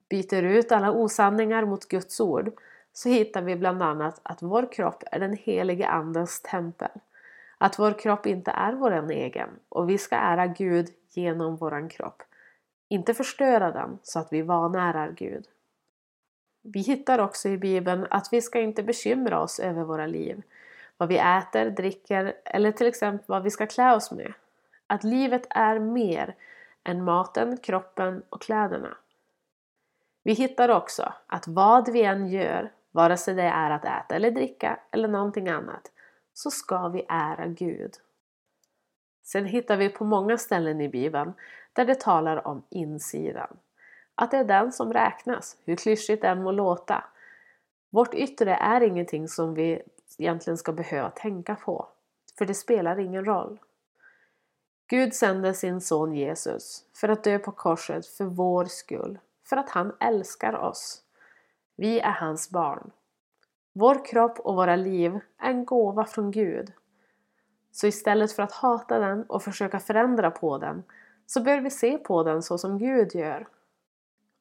byter 0.09 0.43
ut 0.43 0.71
alla 0.71 0.91
osanningar 0.91 1.65
mot 1.65 1.87
Guds 1.87 2.19
ord, 2.19 2.51
så 2.93 3.09
hittar 3.09 3.41
vi 3.41 3.55
bland 3.55 3.83
annat 3.83 4.19
att 4.23 4.41
vår 4.41 4.71
kropp 4.71 5.03
är 5.11 5.19
den 5.19 5.33
helige 5.33 5.87
Andens 5.87 6.41
tempel. 6.41 6.89
Att 7.57 7.79
vår 7.79 7.99
kropp 7.99 8.25
inte 8.25 8.51
är 8.51 8.73
vår 8.73 9.11
egen 9.11 9.49
och 9.69 9.89
vi 9.89 9.97
ska 9.97 10.15
ära 10.15 10.47
Gud 10.47 10.87
genom 11.09 11.55
vår 11.55 11.89
kropp. 11.89 12.23
Inte 12.87 13.13
förstöra 13.13 13.71
den 13.71 13.99
så 14.03 14.19
att 14.19 14.33
vi 14.33 14.41
vanärar 14.41 15.11
Gud. 15.11 15.45
Vi 16.61 16.79
hittar 16.79 17.19
också 17.19 17.49
i 17.49 17.57
Bibeln 17.57 18.07
att 18.09 18.27
vi 18.31 18.41
ska 18.41 18.59
inte 18.59 18.83
bekymra 18.83 19.41
oss 19.41 19.59
över 19.59 19.83
våra 19.83 20.07
liv, 20.07 20.41
vad 20.97 21.09
vi 21.09 21.17
äter, 21.17 21.69
dricker 21.69 22.33
eller 22.45 22.71
till 22.71 22.87
exempel 22.87 23.25
vad 23.27 23.43
vi 23.43 23.51
ska 23.51 23.67
klä 23.67 23.95
oss 23.95 24.11
med. 24.11 24.33
Att 24.87 25.03
livet 25.03 25.47
är 25.49 25.79
mer 25.79 26.35
än 26.85 27.03
maten, 27.03 27.57
kroppen 27.57 28.23
och 28.29 28.41
kläderna. 28.41 28.97
Vi 30.23 30.33
hittar 30.33 30.69
också 30.69 31.13
att 31.27 31.47
vad 31.47 31.89
vi 31.89 32.03
än 32.03 32.27
gör, 32.27 32.71
vare 32.91 33.17
sig 33.17 33.33
det 33.33 33.43
är 33.43 33.71
att 33.71 33.85
äta 33.85 34.15
eller 34.15 34.31
dricka 34.31 34.79
eller 34.91 35.07
någonting 35.07 35.49
annat, 35.49 35.91
så 36.33 36.51
ska 36.51 36.87
vi 36.87 37.05
ära 37.09 37.47
Gud. 37.47 37.93
Sen 39.23 39.45
hittar 39.45 39.77
vi 39.77 39.89
på 39.89 40.05
många 40.05 40.37
ställen 40.37 40.81
i 40.81 40.89
Bibeln 40.89 41.33
där 41.73 41.85
det 41.85 41.99
talar 41.99 42.47
om 42.47 42.63
insidan. 42.69 43.57
Att 44.15 44.31
det 44.31 44.37
är 44.37 44.43
den 44.43 44.71
som 44.71 44.93
räknas, 44.93 45.57
hur 45.65 45.75
klyschigt 45.75 46.21
det 46.21 46.27
än 46.27 46.43
må 46.43 46.51
låta. 46.51 47.03
Vårt 47.89 48.13
yttre 48.13 48.55
är 48.55 48.81
ingenting 48.81 49.27
som 49.27 49.53
vi 49.53 49.81
egentligen 50.17 50.57
ska 50.57 50.71
behöva 50.71 51.09
tänka 51.09 51.55
på. 51.55 51.87
För 52.37 52.45
det 52.45 52.53
spelar 52.53 52.99
ingen 52.99 53.25
roll. 53.25 53.59
Gud 54.87 55.13
sände 55.13 55.53
sin 55.53 55.81
son 55.81 56.13
Jesus 56.13 56.85
för 56.93 57.09
att 57.09 57.23
dö 57.23 57.39
på 57.39 57.51
korset 57.51 58.07
för 58.07 58.25
vår 58.25 58.65
skull, 58.65 59.19
för 59.49 59.57
att 59.57 59.69
han 59.69 59.95
älskar 59.99 60.55
oss. 60.55 61.01
Vi 61.75 61.99
är 61.99 62.11
hans 62.11 62.49
barn. 62.49 62.91
Vår 63.73 64.05
kropp 64.05 64.39
och 64.39 64.55
våra 64.55 64.75
liv 64.75 65.19
är 65.37 65.49
en 65.49 65.65
gåva 65.65 66.05
från 66.05 66.31
Gud. 66.31 66.73
Så 67.71 67.87
istället 67.87 68.31
för 68.31 68.43
att 68.43 68.51
hata 68.51 68.99
den 68.99 69.23
och 69.23 69.43
försöka 69.43 69.79
förändra 69.79 70.31
på 70.31 70.57
den 70.57 70.83
så 71.25 71.41
bör 71.41 71.59
vi 71.59 71.69
se 71.69 71.97
på 71.97 72.23
den 72.23 72.43
så 72.43 72.57
som 72.57 72.77
Gud 72.77 73.15
gör. 73.15 73.47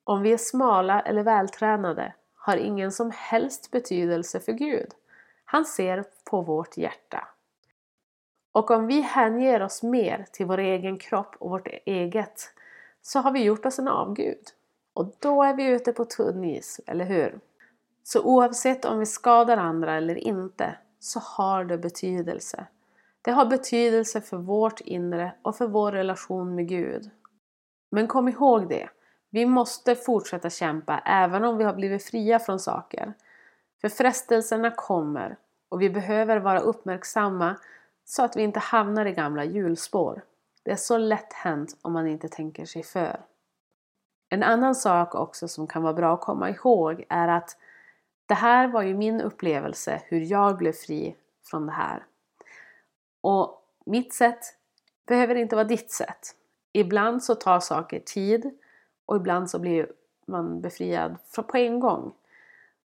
Om 0.04 0.22
vi 0.22 0.33
är 0.33 0.37
smala 0.37 1.00
eller 1.00 1.22
vältränade 1.22 2.14
har 2.35 2.57
ingen 2.57 2.92
som 2.92 3.11
helst 3.14 3.70
betydelse 3.70 4.40
för 4.40 4.52
Gud. 4.52 4.88
Han 5.44 5.64
ser 5.64 6.04
på 6.24 6.42
vårt 6.42 6.76
hjärta. 6.76 7.28
Och 8.55 8.71
om 8.71 8.87
vi 8.87 9.01
hänger 9.01 9.62
oss 9.62 9.83
mer 9.83 10.27
till 10.33 10.47
vår 10.47 10.59
egen 10.59 10.99
kropp 10.99 11.37
och 11.38 11.51
vårt 11.51 11.69
eget 11.85 12.53
så 13.03 13.19
har 13.19 13.33
vi 13.33 13.43
gjort 13.43 13.67
oss 13.67 13.79
en 13.79 13.88
avgud. 13.88 14.43
Och 14.93 15.14
då 15.19 15.43
är 15.43 15.55
vi 15.55 15.67
ute 15.67 15.93
på 15.93 16.05
tunn 16.05 16.45
is, 16.45 16.81
eller 16.87 17.05
hur? 17.05 17.38
Så 18.03 18.23
oavsett 18.23 18.85
om 18.85 18.99
vi 18.99 19.07
skadar 19.07 19.57
andra 19.57 19.95
eller 19.95 20.14
inte 20.14 20.77
så 21.01 21.21
har 21.21 21.64
det 21.64 21.79
betydelse. 21.79 22.67
Det 23.23 23.31
har 23.31 23.47
betydelse 23.47 24.21
för 24.21 24.37
vårt 24.37 24.81
inre 24.81 25.33
och 25.43 25.57
för 25.57 25.67
vår 25.67 25.93
relation 25.93 26.55
med 26.55 26.69
Gud. 26.69 27.11
Men 27.90 28.09
kom 28.09 28.29
ihåg 28.29 28.69
det, 28.69 28.88
vi 29.31 29.47
måste 29.47 29.95
fortsätta 29.95 30.51
kämpa 30.51 30.99
även 30.99 31.45
om 31.45 31.57
vi 31.59 31.64
har 31.64 31.75
blivit 31.75 32.05
fria 32.05 32.38
från 32.38 32.61
saker. 32.61 33.12
För 33.81 33.88
frestelserna 33.88 34.71
kommer 34.71 35.37
och 35.69 35.83
vi 35.83 35.90
behöver 35.90 36.37
vara 36.37 36.61
uppmärksamma 36.61 37.57
så 38.05 38.25
att 38.25 38.37
vi 38.37 38.43
inte 38.43 38.61
hamnar 38.61 39.07
i 39.07 39.12
gamla 39.12 39.45
hjulspår. 39.45 40.25
Det 40.62 40.71
är 40.71 40.77
så 40.77 40.99
lätt 40.99 41.33
hänt 41.33 41.77
om 41.83 41.93
man 41.93 42.07
inte 42.07 42.29
tänker 42.29 42.64
sig 42.64 42.83
för. 42.83 43.21
En 44.29 44.43
annan 44.43 44.75
sak 44.75 45.14
också 45.14 45.49
som 45.49 45.67
kan 45.67 45.83
vara 45.83 45.95
bra 45.95 46.14
att 46.14 46.21
komma 46.21 46.51
ihåg 46.51 47.05
är 47.09 47.29
att 47.29 47.57
det 48.27 48.35
här 48.35 48.69
var 48.69 48.83
ju 48.83 48.95
min 48.95 49.21
upplevelse 49.21 50.03
hur 50.05 50.21
jag 50.21 50.57
blev 50.57 50.73
fri 50.73 51.17
från 51.45 51.67
det 51.67 51.73
här. 51.73 52.07
Och 53.21 53.62
mitt 53.87 54.14
sätt 54.14 54.38
behöver 55.07 55.35
inte 55.35 55.57
vara 55.57 55.64
ditt 55.64 55.90
sätt. 55.90 56.37
Ibland 56.73 57.25
så 57.25 57.35
tar 57.35 57.61
saker 57.61 58.01
tid 58.01 58.59
och 59.07 59.17
ibland 59.17 59.51
så 59.51 59.59
blir 59.59 59.93
man 60.27 60.61
befriad 60.61 61.17
på 61.49 61.57
en 61.57 61.81
gång. 61.81 62.14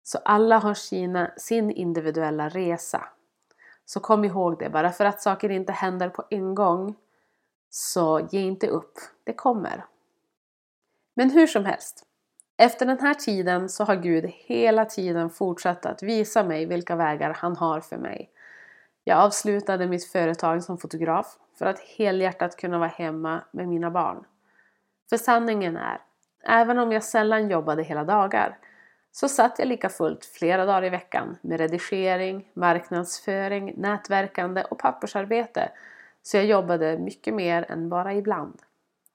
Så 0.04 0.17
alla 0.17 0.58
har 0.58 0.73
sina, 0.73 1.32
sin 1.38 1.71
individuella 1.71 2.49
resa. 2.49 3.04
Så 3.85 3.99
kom 3.99 4.25
ihåg 4.25 4.59
det, 4.59 4.69
bara 4.69 4.91
för 4.91 5.05
att 5.05 5.21
saker 5.21 5.49
inte 5.49 5.71
händer 5.71 6.09
på 6.09 6.23
en 6.29 6.55
gång 6.55 6.95
så 7.69 8.27
ge 8.31 8.39
inte 8.39 8.67
upp, 8.67 8.93
det 9.23 9.33
kommer. 9.33 9.85
Men 11.13 11.29
hur 11.29 11.47
som 11.47 11.65
helst, 11.65 12.05
efter 12.57 12.85
den 12.85 12.99
här 12.99 13.13
tiden 13.13 13.69
så 13.69 13.83
har 13.83 13.95
Gud 13.95 14.25
hela 14.25 14.85
tiden 14.85 15.29
fortsatt 15.29 15.85
att 15.85 16.03
visa 16.03 16.43
mig 16.43 16.65
vilka 16.65 16.95
vägar 16.95 17.33
han 17.33 17.55
har 17.55 17.81
för 17.81 17.97
mig. 17.97 18.29
Jag 19.03 19.19
avslutade 19.19 19.87
mitt 19.87 20.05
företag 20.05 20.63
som 20.63 20.77
fotograf 20.77 21.37
för 21.59 21.65
att 21.65 21.79
helhjärtat 21.79 22.57
kunna 22.57 22.77
vara 22.77 22.89
hemma 22.89 23.43
med 23.51 23.67
mina 23.67 23.91
barn. 23.91 24.25
För 25.09 25.17
sanningen 25.17 25.77
är, 25.77 26.01
även 26.43 26.79
om 26.79 26.91
jag 26.91 27.03
sällan 27.03 27.49
jobbade 27.49 27.83
hela 27.83 28.03
dagar 28.03 28.57
så 29.15 29.30
satt 29.30 29.60
jag 29.60 29.67
lika 29.67 29.89
fullt 29.89 30.25
flera 30.25 30.65
dagar 30.65 30.84
i 30.84 30.89
veckan 30.89 31.38
med 31.41 31.60
redigering, 31.60 32.51
marknadsföring, 32.54 33.73
nätverkande 33.78 34.63
och 34.63 34.80
pappersarbete 34.80 35.71
så 36.23 36.38
jag 36.38 36.45
jobbade 36.45 36.97
mycket 36.97 37.34
mer 37.34 37.71
än 37.71 37.89
bara 37.89 38.13
ibland. 38.13 38.62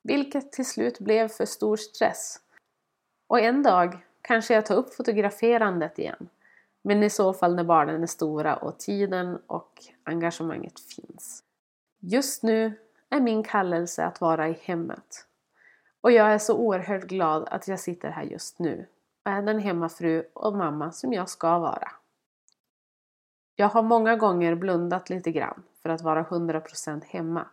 Vilket 0.02 0.52
till 0.52 0.66
slut 0.66 0.98
blev 0.98 1.28
för 1.28 1.44
stor 1.44 1.76
stress. 1.76 2.40
Och 3.26 3.40
en 3.40 3.62
dag 3.62 3.98
kanske 4.22 4.54
jag 4.54 4.66
tar 4.66 4.74
upp 4.74 4.94
fotograferandet 4.94 5.98
igen. 5.98 6.28
Men 6.82 7.02
i 7.02 7.10
så 7.10 7.32
fall 7.32 7.54
när 7.54 7.64
barnen 7.64 8.02
är 8.02 8.06
stora 8.06 8.56
och 8.56 8.78
tiden 8.78 9.38
och 9.46 9.84
engagemanget 10.04 10.80
finns. 10.80 11.42
Just 11.98 12.42
nu 12.42 12.72
är 13.10 13.20
min 13.20 13.42
kallelse 13.42 14.04
att 14.04 14.20
vara 14.20 14.48
i 14.48 14.58
hemmet. 14.62 15.26
Och 16.00 16.12
jag 16.12 16.32
är 16.32 16.38
så 16.38 16.56
oerhört 16.56 17.04
glad 17.04 17.48
att 17.48 17.68
jag 17.68 17.80
sitter 17.80 18.10
här 18.10 18.24
just 18.24 18.58
nu 18.58 18.86
är 19.30 19.42
den 19.42 19.58
hemmafru 19.58 20.24
och 20.32 20.56
mamma 20.56 20.92
som 20.92 21.12
jag 21.12 21.28
ska 21.28 21.58
vara. 21.58 21.92
Jag 23.56 23.68
har 23.68 23.82
många 23.82 24.16
gånger 24.16 24.54
blundat 24.54 25.10
lite 25.10 25.30
grann 25.30 25.62
för 25.82 25.90
att 25.90 26.02
vara 26.02 26.22
100% 26.22 27.04
hemma. 27.04 27.46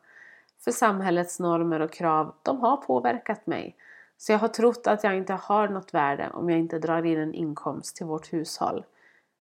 För 0.60 0.72
samhällets 0.72 1.40
normer 1.40 1.80
och 1.80 1.92
krav, 1.92 2.36
de 2.44 2.60
har 2.60 2.78
påverkat 2.78 3.48
mig. 3.48 3.76
Så 4.18 4.32
jag 4.32 4.40
har 4.40 4.48
trott 4.48 4.88
att 4.88 5.04
jag 5.04 5.18
inte 5.18 5.34
har 5.34 5.68
något 5.68 5.94
värde 5.94 6.30
om 6.34 6.50
jag 6.50 6.60
inte 6.60 6.80
drar 6.80 7.06
in 7.06 7.20
en 7.20 7.34
inkomst 7.34 7.96
till 7.96 8.06
vårt 8.06 8.34
hushåll. 8.34 8.86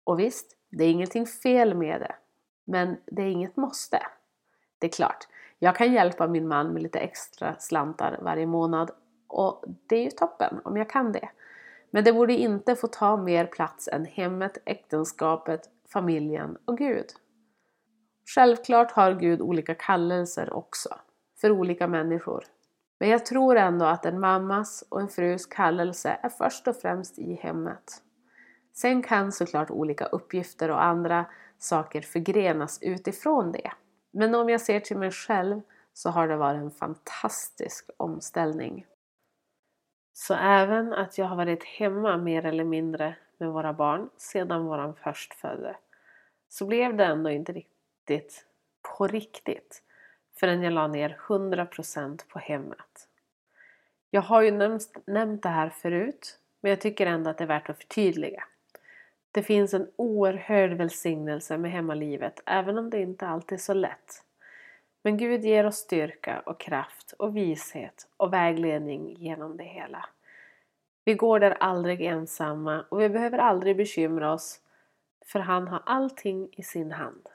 Och 0.05 0.21
visst, 0.21 0.57
det 0.71 0.85
är 0.85 0.91
ingenting 0.91 1.27
fel 1.27 1.75
med 1.75 2.01
det. 2.01 2.15
Men 2.65 2.97
det 3.07 3.23
är 3.23 3.27
inget 3.27 3.57
måste. 3.57 4.07
Det 4.79 4.87
är 4.87 4.91
klart, 4.91 5.29
jag 5.59 5.77
kan 5.77 5.93
hjälpa 5.93 6.27
min 6.27 6.49
man 6.49 6.69
med 6.69 6.83
lite 6.83 6.99
extra 6.99 7.55
slantar 7.59 8.19
varje 8.23 8.47
månad 8.47 8.91
och 9.29 9.65
det 9.67 9.97
är 9.97 10.03
ju 10.03 10.11
toppen 10.11 10.61
om 10.65 10.77
jag 10.77 10.91
kan 10.91 11.13
det. 11.13 11.29
Men 11.95 12.05
det 12.05 12.13
borde 12.13 12.33
inte 12.33 12.77
få 12.77 12.87
ta 12.87 13.17
mer 13.17 13.47
plats 13.47 13.89
än 13.89 14.05
hemmet, 14.05 14.59
äktenskapet, 14.65 15.71
familjen 15.93 16.57
och 16.65 16.79
Gud. 16.79 17.07
Självklart 18.35 18.93
har 18.93 19.13
Gud 19.13 19.41
olika 19.41 19.75
kallelser 19.75 20.53
också, 20.53 20.89
för 21.41 21.51
olika 21.51 21.87
människor. 21.87 22.45
Men 22.99 23.09
jag 23.09 23.27
tror 23.27 23.57
ändå 23.57 23.85
att 23.85 24.07
en 24.07 24.21
mammas 24.21 24.85
och 24.89 25.01
en 25.01 25.09
frus 25.09 25.47
kallelse 25.47 26.19
är 26.23 26.29
först 26.29 26.69
och 26.69 26.77
främst 26.77 27.19
i 27.19 27.35
hemmet. 27.35 28.03
Sen 28.73 29.03
kan 29.03 29.33
såklart 29.33 29.71
olika 29.71 30.05
uppgifter 30.05 30.71
och 30.71 30.85
andra 30.85 31.25
saker 31.59 32.01
förgrenas 32.01 32.79
utifrån 32.83 33.53
det. 33.53 33.73
Men 34.11 34.35
om 34.35 34.49
jag 34.49 34.61
ser 34.61 34.81
till 34.81 34.99
mig 34.99 35.11
själv 35.11 35.61
så 35.93 36.11
har 36.11 36.29
det 36.29 36.37
varit 36.37 36.63
en 36.63 36.71
fantastisk 36.71 37.91
omställning. 37.97 38.87
Så 40.13 40.35
även 40.35 40.93
att 40.93 41.19
jag 41.19 41.27
har 41.27 41.37
varit 41.37 41.65
hemma 41.65 42.17
mer 42.17 42.47
eller 42.47 42.65
mindre 42.65 43.17
med 43.39 43.53
våra 43.53 43.73
barn 43.73 44.11
sedan 44.17 44.65
våran 44.65 44.95
förstfödde 44.95 45.77
så 46.49 46.67
blev 46.67 46.97
det 46.97 47.05
ändå 47.05 47.31
inte 47.31 47.53
riktigt 47.53 48.47
på 48.83 49.07
riktigt 49.07 49.83
förrän 50.41 50.63
jag 50.63 50.73
la 50.73 50.87
ner 50.87 51.19
100% 51.27 52.29
på 52.29 52.39
hemmet. 52.39 53.09
Jag 54.11 54.23
har 54.23 54.43
ju 54.43 54.51
nämnt, 54.51 54.97
nämnt 55.07 55.43
det 55.43 55.49
här 55.49 55.69
förut 55.69 56.39
men 56.61 56.71
jag 56.71 56.81
tycker 56.81 57.07
ändå 57.07 57.31
att 57.31 57.39
det 57.39 57.45
är 57.45 57.49
värt 57.49 57.71
att 57.71 57.79
förtydliga. 57.79 58.45
Det 59.33 59.43
finns 59.43 59.75
en 59.75 59.91
oerhörd 59.97 60.73
välsignelse 60.73 61.59
med 61.59 61.71
hemmalivet 61.71 62.41
även 62.47 62.79
om 62.79 62.91
det 62.91 63.01
inte 63.01 63.27
alltid 63.27 63.59
är 63.59 63.63
så 63.63 63.75
lätt. 63.75 64.25
Men 65.03 65.17
Gud 65.17 65.45
ger 65.45 65.67
oss 65.67 65.77
styrka 65.77 66.43
och 66.47 66.61
kraft 66.61 67.15
och 67.19 67.37
vishet 67.37 68.09
och 68.17 68.33
vägledning 68.33 69.17
genom 69.19 69.57
det 69.57 69.65
hela. 69.65 70.05
Vi 71.05 71.15
går 71.15 71.41
där 71.41 71.51
aldrig 71.51 72.01
ensamma 72.01 72.85
och 72.89 73.01
vi 73.01 73.09
behöver 73.09 73.39
aldrig 73.39 73.77
bekymra 73.77 74.33
oss 74.33 74.61
för 75.27 75.39
han 75.39 75.69
har 75.69 75.83
allting 75.87 76.49
i 76.53 76.63
sin 76.63 76.93
hand. 76.93 77.29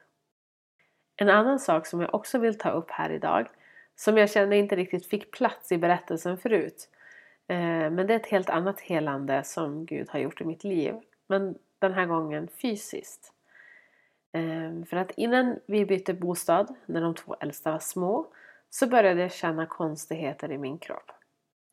En 1.15 1.29
annan 1.29 1.59
sak 1.59 1.85
som 1.87 2.01
jag 2.01 2.15
också 2.15 2.37
vill 2.37 2.57
ta 2.57 2.69
upp 2.69 2.91
här 2.91 3.09
idag 3.09 3.47
som 3.99 4.17
jag 4.17 4.29
kände 4.29 4.57
inte 4.57 4.75
riktigt 4.75 5.05
fick 5.05 5.31
plats 5.31 5.71
i 5.71 5.77
berättelsen 5.77 6.37
förut. 6.37 6.89
Eh, 7.47 7.57
men 7.89 8.07
det 8.07 8.13
är 8.13 8.19
ett 8.19 8.27
helt 8.27 8.49
annat 8.49 8.79
helande 8.79 9.43
som 9.43 9.85
Gud 9.85 10.09
har 10.09 10.19
gjort 10.19 10.41
i 10.41 10.45
mitt 10.45 10.63
liv. 10.63 10.95
Men 11.27 11.55
den 11.79 11.93
här 11.93 12.05
gången 12.05 12.47
fysiskt. 12.61 13.33
Ehm, 14.37 14.85
för 14.85 14.97
att 14.97 15.11
innan 15.11 15.59
vi 15.65 15.85
bytte 15.85 16.13
bostad, 16.13 16.75
när 16.85 17.01
de 17.01 17.15
två 17.15 17.35
äldsta 17.39 17.71
var 17.71 17.79
små, 17.79 18.27
så 18.69 18.87
började 18.87 19.21
jag 19.21 19.31
känna 19.31 19.65
konstigheter 19.65 20.51
i 20.51 20.57
min 20.57 20.77
kropp. 20.77 21.11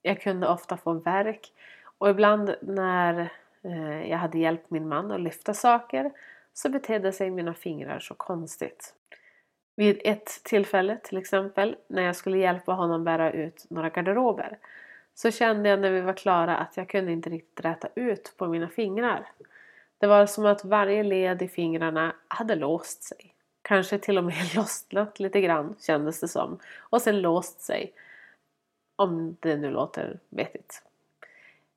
Jag 0.03 0.20
kunde 0.20 0.48
ofta 0.48 0.77
få 0.77 0.92
värk 0.92 1.53
och 1.98 2.11
ibland 2.11 2.55
när 2.61 3.33
eh, 3.62 4.11
jag 4.11 4.18
hade 4.18 4.38
hjälpt 4.38 4.70
min 4.70 4.88
man 4.88 5.11
att 5.11 5.20
lyfta 5.20 5.55
saker 5.55 6.11
så 6.53 6.68
betedde 6.68 7.12
sig 7.12 7.31
mina 7.31 7.55
fingrar 7.55 7.98
så 7.98 8.14
konstigt. 8.14 8.94
Vid 9.77 10.00
ett 10.05 10.40
tillfälle 10.44 10.98
till 11.03 11.18
exempel 11.18 11.77
när 11.88 12.03
jag 12.03 12.16
skulle 12.16 12.38
hjälpa 12.38 12.72
honom 12.72 13.05
bära 13.05 13.33
ut 13.33 13.66
några 13.70 13.88
garderober 13.88 14.59
så 15.14 15.31
kände 15.31 15.68
jag 15.68 15.81
när 15.81 15.90
vi 15.90 16.00
var 16.00 16.12
klara 16.12 16.57
att 16.57 16.77
jag 16.77 16.88
kunde 16.88 17.12
inte 17.12 17.31
riktigt 17.31 17.64
räta 17.64 17.88
ut 17.94 18.35
på 18.37 18.46
mina 18.46 18.68
fingrar. 18.68 19.31
Det 20.04 20.08
var 20.08 20.26
som 20.26 20.46
att 20.46 20.64
varje 20.64 21.02
led 21.02 21.42
i 21.42 21.48
fingrarna 21.48 22.14
hade 22.28 22.54
låst 22.54 23.02
sig. 23.02 23.34
Kanske 23.62 23.98
till 23.98 24.18
och 24.18 24.24
med 24.24 24.34
lossnat 24.56 25.20
lite 25.20 25.40
grann 25.40 25.74
kändes 25.80 26.20
det 26.20 26.28
som. 26.28 26.58
Och 26.78 27.02
sen 27.02 27.20
låst 27.20 27.60
sig. 27.60 27.92
Om 28.96 29.36
det 29.40 29.56
nu 29.56 29.70
låter 29.70 30.18
vettigt. 30.28 30.82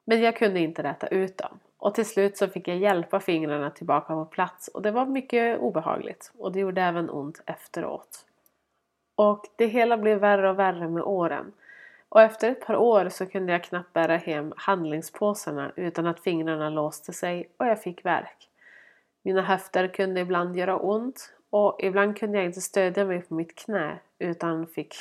Men 0.05 0.21
jag 0.21 0.35
kunde 0.35 0.59
inte 0.59 0.83
räta 0.83 1.07
ut 1.07 1.37
dem. 1.37 1.59
Och 1.77 1.95
till 1.95 2.05
slut 2.05 2.37
så 2.37 2.47
fick 2.47 2.67
jag 2.67 2.77
hjälpa 2.77 3.19
fingrarna 3.19 3.69
tillbaka 3.69 4.13
på 4.13 4.25
plats 4.25 4.67
och 4.67 4.81
det 4.81 4.91
var 4.91 5.05
mycket 5.05 5.59
obehagligt. 5.59 6.31
Och 6.37 6.51
det 6.51 6.59
gjorde 6.59 6.81
även 6.81 7.09
ont 7.09 7.41
efteråt. 7.45 8.25
Och 9.15 9.45
det 9.55 9.67
hela 9.67 9.97
blev 9.97 10.19
värre 10.19 10.49
och 10.49 10.59
värre 10.59 10.87
med 10.87 11.03
åren. 11.03 11.53
Och 12.09 12.21
efter 12.21 12.51
ett 12.51 12.65
par 12.65 12.75
år 12.75 13.09
så 13.09 13.25
kunde 13.25 13.51
jag 13.51 13.63
knappt 13.63 13.93
bära 13.93 14.17
hem 14.17 14.53
handlingspåsarna 14.57 15.71
utan 15.75 16.07
att 16.07 16.19
fingrarna 16.19 16.69
låste 16.69 17.13
sig 17.13 17.49
och 17.57 17.65
jag 17.65 17.81
fick 17.81 18.05
värk. 18.05 18.49
Mina 19.21 19.41
höfter 19.41 19.87
kunde 19.87 20.21
ibland 20.21 20.57
göra 20.57 20.77
ont 20.77 21.33
och 21.49 21.79
ibland 21.79 22.17
kunde 22.17 22.37
jag 22.37 22.45
inte 22.45 22.61
stödja 22.61 23.05
mig 23.05 23.21
på 23.21 23.33
mitt 23.33 23.55
knä 23.55 23.99
utan 24.19 24.67
fick 24.67 24.95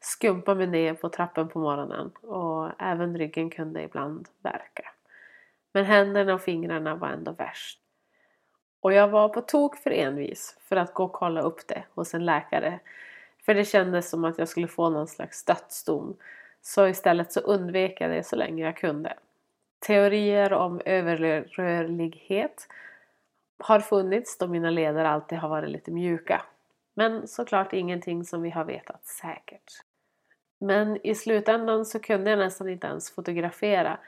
skumpa 0.00 0.54
mig 0.54 0.66
ner 0.66 0.94
på 0.94 1.08
trappen 1.08 1.48
på 1.48 1.58
morgonen 1.58 2.10
och 2.10 2.70
även 2.78 3.18
ryggen 3.18 3.50
kunde 3.50 3.82
ibland 3.82 4.28
verka. 4.42 4.90
Men 5.72 5.84
händerna 5.84 6.34
och 6.34 6.40
fingrarna 6.40 6.94
var 6.94 7.08
ändå 7.08 7.32
värst. 7.32 7.80
Och 8.80 8.92
jag 8.92 9.08
var 9.08 9.28
på 9.28 9.40
tok 9.40 9.76
för 9.76 9.90
envis 9.90 10.58
för 10.60 10.76
att 10.76 10.94
gå 10.94 11.04
och 11.04 11.12
kolla 11.12 11.40
upp 11.40 11.68
det 11.68 11.84
hos 11.94 12.14
en 12.14 12.24
läkare. 12.24 12.80
För 13.44 13.54
det 13.54 13.64
kändes 13.64 14.10
som 14.10 14.24
att 14.24 14.38
jag 14.38 14.48
skulle 14.48 14.68
få 14.68 14.90
någon 14.90 15.08
slags 15.08 15.44
dödsdom. 15.44 16.16
Så 16.62 16.88
istället 16.88 17.32
så 17.32 17.40
undvek 17.40 18.00
jag 18.00 18.10
det 18.10 18.26
så 18.26 18.36
länge 18.36 18.64
jag 18.64 18.76
kunde. 18.76 19.14
Teorier 19.86 20.52
om 20.52 20.80
överrörlighet 20.84 22.68
har 23.58 23.80
funnits 23.80 24.38
då 24.38 24.46
mina 24.46 24.70
leder 24.70 25.04
alltid 25.04 25.38
har 25.38 25.48
varit 25.48 25.70
lite 25.70 25.90
mjuka. 25.90 26.42
Men 26.94 27.28
såklart 27.28 27.72
ingenting 27.72 28.24
som 28.24 28.42
vi 28.42 28.50
har 28.50 28.64
vetat 28.64 29.06
säkert. 29.06 29.72
Men 30.58 31.06
i 31.06 31.14
slutändan 31.14 31.84
så 31.84 32.00
kunde 32.00 32.30
jag 32.30 32.38
nästan 32.38 32.68
inte 32.68 32.86
ens 32.86 33.10
fotografera 33.10 33.98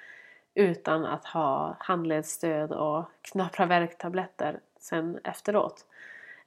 utan 0.54 1.04
att 1.04 1.24
ha 1.24 1.76
handledsstöd 1.78 2.72
och 2.72 3.04
knapra 3.22 3.66
värktabletter 3.66 4.60
sen 4.80 5.18
efteråt. 5.24 5.86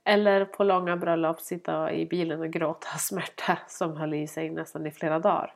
Eller 0.03 0.45
på 0.45 0.63
långa 0.63 0.97
bröllop 0.97 1.41
sitta 1.41 1.93
i 1.93 2.05
bilen 2.05 2.41
och 2.41 2.49
gråta 2.49 2.87
av 2.93 2.97
smärta 2.97 3.57
som 3.67 3.97
höll 3.97 4.13
i 4.13 4.27
sig 4.27 4.49
nästan 4.49 4.87
i 4.87 4.91
flera 4.91 5.19
dagar. 5.19 5.53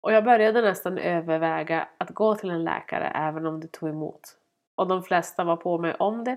Och 0.00 0.12
jag 0.12 0.24
började 0.24 0.62
nästan 0.62 0.98
överväga 0.98 1.88
att 1.98 2.10
gå 2.10 2.34
till 2.34 2.50
en 2.50 2.64
läkare 2.64 3.12
även 3.14 3.46
om 3.46 3.60
det 3.60 3.72
tog 3.72 3.88
emot. 3.88 4.36
Och 4.74 4.86
de 4.86 5.02
flesta 5.02 5.44
var 5.44 5.56
på 5.56 5.78
mig 5.78 5.94
om 5.94 6.24
det. 6.24 6.36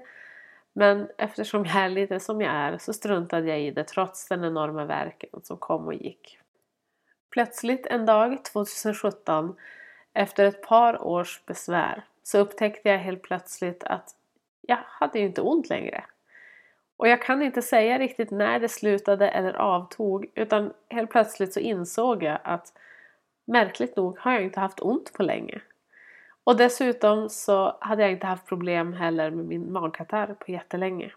Men 0.74 1.10
eftersom 1.18 1.66
jag 1.66 1.76
är 1.76 1.90
lite 1.90 2.20
som 2.20 2.42
jag 2.42 2.54
är 2.54 2.78
så 2.78 2.94
struntade 2.94 3.48
jag 3.48 3.62
i 3.62 3.72
det 3.72 3.84
trots 3.84 4.28
den 4.28 4.44
enorma 4.44 4.86
verken 4.86 5.30
som 5.44 5.58
kom 5.58 5.88
och 5.88 5.94
gick. 5.94 6.40
Plötsligt 7.30 7.86
en 7.86 8.06
dag 8.06 8.44
2017 8.44 9.56
efter 10.14 10.46
ett 10.46 10.62
par 10.62 11.04
års 11.04 11.46
besvär 11.46 12.04
så 12.24 12.38
upptäckte 12.38 12.90
jag 12.90 12.98
helt 12.98 13.22
plötsligt 13.22 13.84
att 13.84 14.16
jag 14.62 14.80
hade 14.86 15.20
ju 15.20 15.26
inte 15.26 15.42
ont 15.42 15.70
längre. 15.70 16.04
Och 17.04 17.10
jag 17.10 17.22
kan 17.22 17.42
inte 17.42 17.62
säga 17.62 18.00
riktigt 18.00 18.32
när 18.32 18.60
det 18.60 18.70
slutade 18.70 19.30
eller 19.30 19.54
avtog 19.54 20.26
utan 20.36 20.74
helt 20.90 21.12
plötsligt 21.12 21.54
så 21.54 21.60
insåg 21.60 22.24
jag 22.24 22.40
att 22.44 22.74
märkligt 23.46 23.96
nog 23.96 24.20
har 24.20 24.34
jag 24.34 24.44
inte 24.44 24.60
haft 24.60 24.80
ont 24.82 25.14
på 25.14 25.24
länge. 25.24 25.62
Och 26.44 26.58
dessutom 26.58 27.30
så 27.30 27.78
hade 27.82 28.02
jag 28.02 28.12
inte 28.12 28.28
haft 28.28 28.46
problem 28.46 28.94
heller 28.94 29.32
med 29.32 29.46
min 29.46 29.72
magkatarr 29.72 30.36
på 30.40 30.52
jättelänge. 30.52 31.12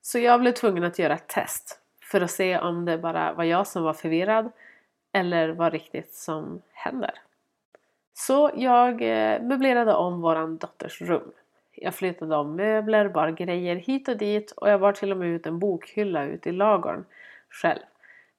Så 0.00 0.18
jag 0.18 0.40
blev 0.40 0.52
tvungen 0.52 0.84
att 0.84 0.98
göra 0.98 1.14
ett 1.14 1.28
test 1.28 1.80
för 2.10 2.20
att 2.20 2.30
se 2.30 2.58
om 2.58 2.84
det 2.84 2.98
bara 2.98 3.32
var 3.32 3.44
jag 3.44 3.66
som 3.66 3.82
var 3.82 3.94
förvirrad 3.94 4.52
eller 5.12 5.48
vad 5.48 5.72
riktigt 5.72 6.14
som 6.14 6.62
händer. 6.72 7.14
Så 8.14 8.50
jag 8.54 9.02
eh, 9.02 9.42
möblerade 9.42 9.94
om 9.94 10.20
våran 10.20 10.56
dotters 10.56 11.00
rum. 11.00 11.32
Jag 11.74 11.94
flyttade 11.94 12.36
om 12.36 12.56
möbler, 12.56 13.08
bar 13.08 13.30
grejer 13.30 13.76
hit 13.76 14.08
och 14.08 14.16
dit 14.16 14.50
och 14.50 14.70
jag 14.70 14.80
bar 14.80 14.92
till 14.92 15.12
och 15.12 15.18
med 15.18 15.28
ut 15.28 15.46
en 15.46 15.58
bokhylla 15.58 16.24
ut 16.24 16.46
i 16.46 16.52
lagorn 16.52 17.04
själv. 17.48 17.82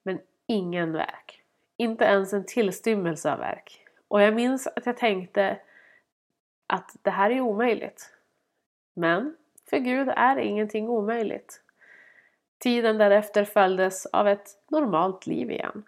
Men 0.03 0.19
ingen 0.47 0.91
verk. 0.91 1.41
Inte 1.77 2.05
ens 2.05 2.33
en 2.33 2.45
tillstymmelse 2.45 3.33
av 3.33 3.39
verk. 3.39 3.79
Och 4.07 4.21
jag 4.21 4.33
minns 4.33 4.67
att 4.67 4.85
jag 4.85 4.97
tänkte 4.97 5.57
att 6.67 6.95
det 7.01 7.09
här 7.09 7.29
är 7.29 7.41
omöjligt. 7.41 8.13
Men 8.93 9.35
för 9.69 9.77
Gud 9.77 10.09
är 10.15 10.37
ingenting 10.37 10.89
omöjligt. 10.89 11.61
Tiden 12.57 12.97
därefter 12.97 13.45
följdes 13.45 14.05
av 14.05 14.27
ett 14.27 14.47
normalt 14.69 15.27
liv 15.27 15.51
igen. 15.51 15.83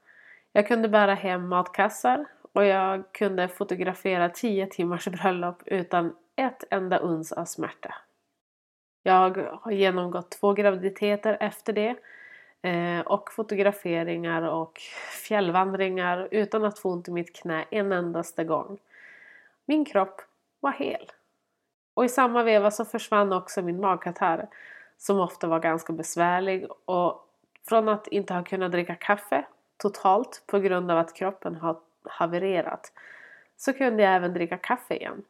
Jag 0.52 0.68
kunde 0.68 0.90
bära 0.90 1.14
hem 1.14 1.48
matkassar 1.48 2.26
och 2.52 2.66
jag 2.66 3.12
kunde 3.12 3.48
fotografera 3.48 4.30
10 4.30 4.68
timmars 4.68 5.08
bröllop 5.08 5.64
utan 5.66 6.16
ett 6.36 6.64
enda 6.70 6.98
uns 6.98 7.32
av 7.32 7.46
smärta. 7.46 7.96
Jag 9.04 9.38
har 9.62 9.72
genomgått 9.72 10.32
två 10.32 10.54
graviditeter 10.54 11.38
efter 11.40 11.74
det 11.74 11.96
eh, 12.62 13.00
och 13.00 13.32
fotograferingar 13.32 14.42
och 14.42 14.80
fjällvandringar 15.28 16.28
utan 16.32 16.64
att 16.66 16.80
få 16.80 16.92
ont 16.92 17.08
i 17.08 17.12
mitt 17.12 17.36
knä 17.36 17.66
en 17.70 17.92
endaste 17.92 18.44
gång. 18.44 18.78
Min 19.66 19.86
kropp 19.86 20.22
var 20.60 20.72
hel. 20.72 21.12
Och 21.94 22.06
i 22.06 22.10
samma 22.10 22.44
veva 22.44 22.72
så 22.72 22.86
försvann 22.86 23.34
också 23.34 23.62
min 23.62 23.82
magkatarr 23.82 24.48
som 24.98 25.20
ofta 25.20 25.48
var 25.48 25.60
ganska 25.60 25.94
besvärlig 25.94 26.68
och 26.86 27.30
från 27.68 27.90
att 27.90 28.08
inte 28.08 28.34
ha 28.34 28.44
kunnat 28.44 28.72
dricka 28.72 28.96
kaffe 28.96 29.46
totalt 29.78 30.44
på 30.48 30.60
grund 30.60 30.92
av 30.92 30.98
att 30.98 31.14
kroppen 31.14 31.56
har 31.56 31.78
havererat 32.04 32.92
så 33.58 33.74
kunde 33.74 34.04
jag 34.04 34.16
även 34.16 34.34
dricka 34.34 34.58
kaffe 34.58 34.96
igen. 34.96 35.24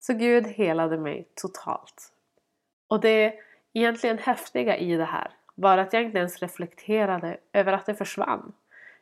Så 0.00 0.14
Gud 0.14 0.46
helade 0.46 0.98
mig 0.98 1.28
totalt. 1.34 2.12
Och 2.88 3.00
det 3.00 3.34
egentligen 3.72 4.18
häftiga 4.18 4.76
i 4.76 4.96
det 4.96 5.04
här 5.04 5.30
var 5.54 5.78
att 5.78 5.92
jag 5.92 6.02
inte 6.02 6.18
ens 6.18 6.42
reflekterade 6.42 7.36
över 7.52 7.72
att 7.72 7.86
det 7.86 7.94
försvann. 7.94 8.52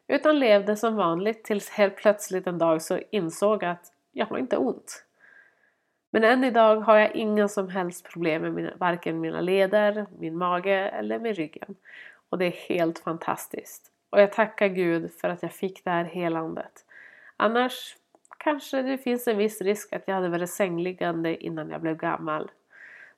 Utan 0.07 0.39
levde 0.39 0.77
som 0.77 0.97
vanligt 0.97 1.45
tills 1.45 1.71
helt 1.71 1.97
plötsligt 1.97 2.47
en 2.47 2.59
dag 2.59 2.83
så 2.83 3.01
insåg 3.11 3.63
jag 3.63 3.71
att 3.71 3.93
jag 4.13 4.27
har 4.27 4.39
inte 4.39 4.57
ont. 4.57 5.05
Men 6.11 6.25
än 6.25 6.45
idag 6.45 6.77
har 6.77 6.97
jag 6.97 7.17
inga 7.17 7.49
som 7.49 7.69
helst 7.69 8.09
problem 8.13 8.43
med 8.43 8.53
mina, 8.53 8.71
varken 8.77 9.21
mina 9.21 9.41
leder, 9.41 10.07
min 10.19 10.37
mage 10.37 10.89
eller 10.89 11.19
med 11.19 11.37
ryggen. 11.37 11.77
Och 12.29 12.39
det 12.39 12.45
är 12.47 12.51
helt 12.69 12.99
fantastiskt. 12.99 13.93
Och 14.11 14.21
jag 14.21 14.33
tackar 14.33 14.69
Gud 14.69 15.13
för 15.13 15.29
att 15.29 15.43
jag 15.43 15.53
fick 15.53 15.85
det 15.85 15.91
här 15.91 16.05
helandet. 16.05 16.85
Annars 17.37 17.97
kanske 18.49 18.83
det 18.83 18.99
finns 18.99 19.29
en 19.29 19.37
viss 19.37 19.61
risk 19.61 19.93
att 19.93 20.03
jag 20.09 20.15
hade 20.15 20.29
varit 20.29 20.51
sängliggande 20.51 21.45
innan 21.45 21.71
jag 21.71 21.81
blev 21.81 21.97
gammal. 21.97 22.51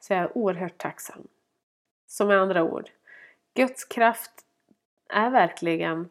Så 0.01 0.13
jag 0.13 0.23
är 0.23 0.39
oerhört 0.39 0.79
tacksam. 0.79 1.29
Så 2.07 2.27
med 2.27 2.39
andra 2.39 2.63
ord, 2.63 2.91
Guds 3.55 3.85
kraft 3.85 4.31
är 5.09 5.31
verkligen 5.31 6.09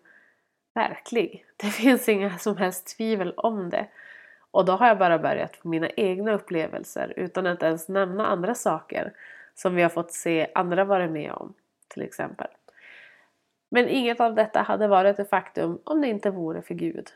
verklig. 0.74 1.46
Det 1.58 1.68
finns 1.82 2.10
inga 2.10 2.38
som 2.38 2.58
helst 2.58 2.98
tvivel 2.98 3.34
om 3.38 3.70
det. 3.70 3.88
Och 4.52 4.66
då 4.66 4.74
har 4.74 4.88
jag 4.88 4.98
bara 4.98 5.20
börjat 5.20 5.60
på 5.62 5.68
mina 5.68 5.90
egna 5.90 6.34
upplevelser 6.34 7.14
utan 7.16 7.48
att 7.48 7.64
ens 7.64 7.88
nämna 7.88 8.26
andra 8.26 8.56
saker 8.56 9.14
som 9.56 9.76
vi 9.76 9.82
har 9.82 9.90
fått 9.90 10.12
se 10.12 10.52
andra 10.56 10.84
vara 10.84 11.08
med 11.08 11.32
om, 11.32 11.54
till 11.88 12.02
exempel. 12.02 12.48
Men 13.70 13.90
inget 13.90 14.20
av 14.20 14.36
detta 14.36 14.62
hade 14.62 14.88
varit 14.88 15.20
ett 15.20 15.30
faktum 15.30 15.80
om 15.84 16.02
det 16.02 16.08
inte 16.08 16.30
vore 16.30 16.62
för 16.62 16.74
Gud. 16.74 17.10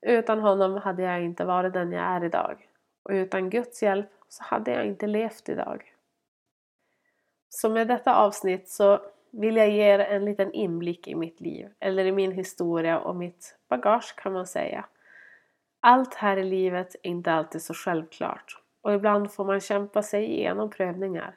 Utan 0.00 0.40
honom 0.40 0.76
hade 0.76 1.02
jag 1.02 1.22
inte 1.22 1.44
varit 1.44 1.72
den 1.72 1.92
jag 1.92 2.04
är 2.04 2.24
idag. 2.24 2.68
Och 3.02 3.10
utan 3.10 3.50
Guds 3.50 3.82
hjälp 3.82 4.10
så 4.28 4.44
hade 4.44 4.70
jag 4.70 4.86
inte 4.86 5.06
levt 5.06 5.48
idag. 5.48 5.94
Så 7.48 7.68
med 7.68 7.88
detta 7.88 8.14
avsnitt 8.14 8.68
så 8.68 9.00
vill 9.30 9.56
jag 9.56 9.70
ge 9.70 9.82
er 9.82 9.98
en 9.98 10.24
liten 10.24 10.52
inblick 10.52 11.08
i 11.08 11.14
mitt 11.14 11.40
liv, 11.40 11.68
eller 11.80 12.04
i 12.04 12.12
min 12.12 12.32
historia 12.32 12.98
och 12.98 13.16
mitt 13.16 13.56
bagage 13.68 14.14
kan 14.16 14.32
man 14.32 14.46
säga. 14.46 14.84
Allt 15.80 16.14
här 16.14 16.36
i 16.36 16.44
livet 16.44 16.96
är 17.02 17.10
inte 17.10 17.32
alltid 17.32 17.62
så 17.62 17.74
självklart 17.74 18.62
och 18.82 18.94
ibland 18.94 19.32
får 19.32 19.44
man 19.44 19.60
kämpa 19.60 20.02
sig 20.02 20.24
igenom 20.24 20.70
prövningar. 20.70 21.36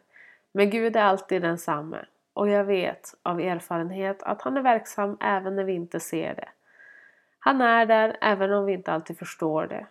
Men 0.52 0.70
Gud 0.70 0.96
är 0.96 1.02
alltid 1.02 1.42
densamme 1.42 2.06
och 2.34 2.50
jag 2.50 2.64
vet 2.64 3.14
av 3.24 3.40
erfarenhet 3.40 4.24
att 4.24 4.42
han 4.42 4.58
är 4.58 4.62
verksam 4.62 5.18
även 5.22 5.56
när 5.56 5.64
vi 5.64 5.74
inte 5.74 6.00
ser 6.00 6.36
det. 6.36 6.50
Han 7.44 7.62
är 7.62 7.86
där 7.86 8.18
även 8.22 8.54
om 8.54 8.66
vi 8.66 8.74
inte 8.74 8.92
alltid 8.92 9.18
förstår 9.18 9.68
det. 9.68 9.88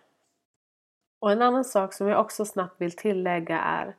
Och 1.19 1.31
en 1.31 1.41
annan 1.41 1.63
sak 1.63 1.93
som 1.93 2.07
jag 2.07 2.19
också 2.19 2.45
snabbt 2.45 2.81
vill 2.81 2.95
tillägga 2.95 3.59
är 3.59 3.95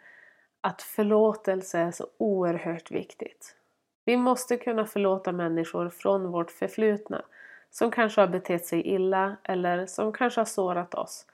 att 0.61 0.83
förlåtelse 0.83 1.79
är 1.79 1.91
så 1.91 2.07
oerhört 2.19 2.91
viktigt. 2.91 3.57
Vi 4.05 4.17
måste 4.17 4.57
kunna 4.57 4.87
förlåta 4.87 5.33
människor 5.33 5.89
från 5.89 6.31
vårt 6.31 6.51
förflutna 6.51 7.23
som 7.71 7.91
kanske 7.91 8.21
har 8.21 8.29
betett 8.29 8.67
sig 8.67 8.81
illa 8.81 9.37
eller 9.43 9.87
som 9.87 10.13
kanske 10.13 10.41
har 10.41 10.47
sårat 10.47 10.95
oss. 10.95 11.27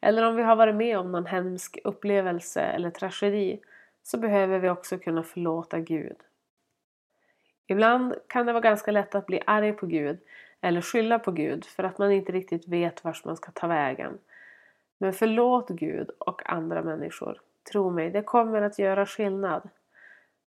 Eller 0.00 0.22
om 0.22 0.36
vi 0.36 0.42
har 0.42 0.56
varit 0.56 0.74
med 0.74 0.98
om 0.98 1.12
någon 1.12 1.26
hemsk 1.26 1.78
upplevelse 1.84 2.60
eller 2.60 2.90
tragedi 2.90 3.60
så 4.02 4.18
behöver 4.18 4.58
vi 4.58 4.68
också 4.68 4.98
kunna 4.98 5.22
förlåta 5.22 5.78
Gud. 5.78 6.16
Ibland 7.66 8.14
kan 8.26 8.46
det 8.46 8.52
vara 8.52 8.62
ganska 8.62 8.90
lätt 8.90 9.14
att 9.14 9.26
bli 9.26 9.42
arg 9.46 9.72
på 9.72 9.86
Gud 9.86 10.18
eller 10.62 10.80
skylla 10.80 11.18
på 11.18 11.30
Gud 11.30 11.64
för 11.64 11.84
att 11.84 11.98
man 11.98 12.12
inte 12.12 12.32
riktigt 12.32 12.68
vet 12.68 13.04
vart 13.04 13.24
man 13.24 13.36
ska 13.36 13.52
ta 13.52 13.66
vägen. 13.66 14.18
Men 14.98 15.12
förlåt 15.12 15.68
Gud 15.68 16.10
och 16.18 16.50
andra 16.50 16.82
människor. 16.82 17.40
Tro 17.72 17.90
mig, 17.90 18.10
det 18.10 18.22
kommer 18.22 18.62
att 18.62 18.78
göra 18.78 19.06
skillnad. 19.06 19.68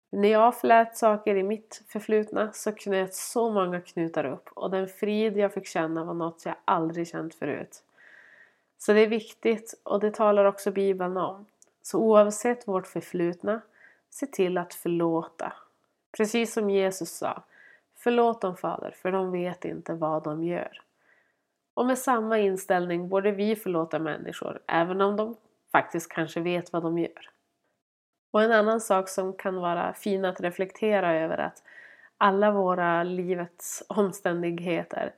När 0.10 0.30
jag 0.30 0.60
flät 0.60 0.98
saker 0.98 1.36
i 1.36 1.44
mitt 1.44 1.84
förflutna 1.88 2.52
så 2.54 2.72
knöt 2.72 3.14
så 3.14 3.52
många 3.52 3.82
knutar 3.82 4.26
upp 4.26 4.50
och 4.54 4.72
den 4.72 4.88
frid 4.88 5.38
jag 5.38 5.54
fick 5.54 5.66
känna 5.66 6.04
var 6.04 6.14
något 6.14 6.46
jag 6.46 6.56
aldrig 6.66 7.08
känt 7.08 7.36
förut. 7.36 7.84
Så 8.78 8.94
det 8.94 9.00
är 9.00 9.08
viktigt 9.08 9.80
och 9.84 10.00
det 10.00 10.12
talar 10.14 10.46
också 10.46 10.72
Bibeln 10.72 11.18
om. 11.18 11.46
Så 11.82 12.00
oavsett 12.00 12.68
vårt 12.68 12.88
förflutna, 12.88 13.62
se 14.10 14.26
till 14.26 14.58
att 14.58 14.74
förlåta. 14.74 15.54
Precis 16.12 16.54
som 16.54 16.70
Jesus 16.70 17.12
sa, 17.12 17.44
förlåt 18.04 18.42
dem 18.42 18.58
Fader 18.58 18.92
för 18.92 19.12
de 19.12 19.32
vet 19.32 19.66
inte 19.66 19.94
vad 19.94 20.24
de 20.24 20.44
gör. 20.44 20.82
Och 21.74 21.86
med 21.86 21.98
samma 21.98 22.40
inställning 22.40 23.10
borde 23.10 23.32
vi 23.32 23.56
förlåta 23.56 24.00
människor 24.00 24.60
även 24.68 25.02
om 25.02 25.16
de 25.16 25.36
faktiskt 25.72 26.12
kanske 26.12 26.40
vet 26.40 26.74
vad 26.74 26.84
de 26.84 26.98
gör. 26.98 27.30
Och 28.32 28.44
en 28.44 28.52
annan 28.52 28.82
sak 28.82 29.10
som 29.10 29.34
kan 29.34 29.56
vara 29.56 29.94
fin 29.94 30.26
att 30.26 30.42
reflektera 30.42 31.14
över 31.20 31.38
är 31.38 31.46
att 31.46 31.64
alla 32.18 32.52
våra 32.52 33.04
livets 33.04 33.84
omständigheter 33.88 35.14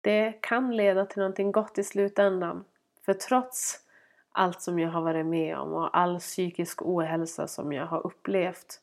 det 0.00 0.32
kan 0.40 0.76
leda 0.76 1.06
till 1.06 1.18
någonting 1.18 1.52
gott 1.52 1.78
i 1.78 1.84
slutändan. 1.84 2.64
För 3.04 3.14
trots 3.14 3.80
allt 4.32 4.62
som 4.62 4.78
jag 4.78 4.90
har 4.90 5.00
varit 5.00 5.26
med 5.26 5.58
om 5.58 5.72
och 5.72 5.98
all 5.98 6.18
psykisk 6.18 6.82
ohälsa 6.82 7.46
som 7.46 7.72
jag 7.72 7.86
har 7.86 8.06
upplevt 8.06 8.80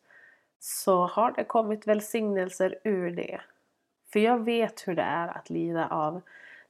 så 0.59 1.07
har 1.07 1.31
det 1.31 1.43
kommit 1.43 1.87
välsignelser 1.87 2.79
ur 2.83 3.11
det. 3.11 3.41
För 4.13 4.19
jag 4.19 4.45
vet 4.45 4.87
hur 4.87 4.95
det 4.95 5.01
är 5.01 5.27
att 5.27 5.49
lida 5.49 5.87
av 5.87 6.21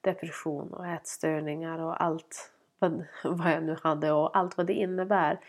depression 0.02 0.74
och 0.74 0.88
ätstörningar 0.88 1.80
och 1.80 2.04
allt 2.04 2.52
vad, 3.24 3.52
jag 3.52 3.63
nu 3.63 3.78
hade 3.84 4.12
och 4.12 4.38
allt 4.38 4.58
vad 4.58 4.67
det 4.67 4.74
innebär. 4.74 5.39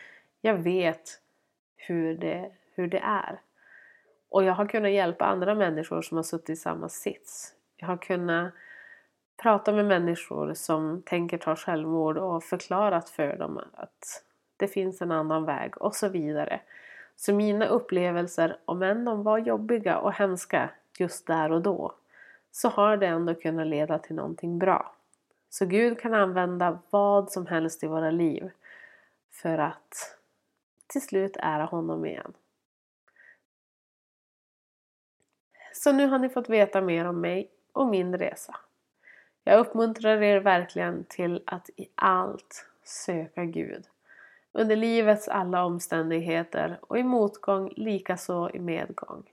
Jag 0.40 0.54
vet 0.54 1.20
hur 1.76 2.18
det, 2.18 2.50
hur 2.74 2.88
det 2.88 2.98
är. 2.98 3.40
Och 4.28 4.44
jag 4.44 4.54
har 4.54 4.66
kunnat 4.66 4.90
hjälpa 4.90 5.24
andra 5.24 5.54
människor 5.54 6.02
som 6.02 6.16
har 6.16 6.22
suttit 6.22 6.50
i 6.50 6.56
samma 6.56 6.88
sits. 6.88 7.54
Jag 7.76 7.86
har 7.86 7.96
kunnat 7.96 8.52
prata 9.36 9.72
med 9.72 9.84
människor 9.84 10.54
som 10.54 11.02
tänker 11.02 11.38
ta 11.38 11.56
självmord 11.56 12.18
och 12.18 12.44
förklarat 12.44 13.10
för 13.10 13.36
dem 13.36 13.60
att 13.72 14.24
det 14.56 14.68
finns 14.68 15.02
en 15.02 15.12
annan 15.12 15.44
väg 15.44 15.82
och 15.82 15.94
så 15.94 16.08
vidare. 16.08 16.60
Så 17.16 17.34
mina 17.34 17.66
upplevelser, 17.66 18.58
om 18.64 18.82
än 18.82 19.04
de 19.04 19.22
var 19.22 19.38
jobbiga 19.38 19.98
och 19.98 20.12
hemska 20.12 20.70
just 20.98 21.26
där 21.26 21.52
och 21.52 21.62
då, 21.62 21.94
så 22.50 22.68
har 22.68 22.96
det 22.96 23.06
ändå 23.06 23.34
kunnat 23.34 23.66
leda 23.66 23.98
till 23.98 24.16
någonting 24.16 24.58
bra. 24.58 24.94
Så 25.48 25.66
Gud 25.66 26.00
kan 26.00 26.14
använda 26.14 26.78
vad 26.90 27.32
som 27.32 27.46
helst 27.46 27.84
i 27.84 27.86
våra 27.86 28.10
liv 28.10 28.50
för 29.32 29.58
att 29.58 30.18
till 30.86 31.02
slut 31.02 31.36
ära 31.38 31.64
honom 31.64 32.06
igen. 32.06 32.32
Så 35.72 35.92
nu 35.92 36.06
har 36.06 36.18
ni 36.18 36.28
fått 36.28 36.48
veta 36.48 36.80
mer 36.80 37.04
om 37.04 37.20
mig 37.20 37.50
och 37.72 37.86
min 37.86 38.18
resa. 38.18 38.56
Jag 39.44 39.60
uppmuntrar 39.60 40.22
er 40.22 40.40
verkligen 40.40 41.04
till 41.04 41.42
att 41.46 41.70
i 41.76 41.88
allt 41.94 42.66
söka 42.84 43.44
Gud. 43.44 43.84
Under 44.58 44.76
livets 44.76 45.28
alla 45.28 45.64
omständigheter 45.64 46.78
och 46.82 46.98
i 46.98 47.02
motgång 47.02 47.72
likaså 47.76 48.50
i 48.54 48.58
medgång. 48.58 49.30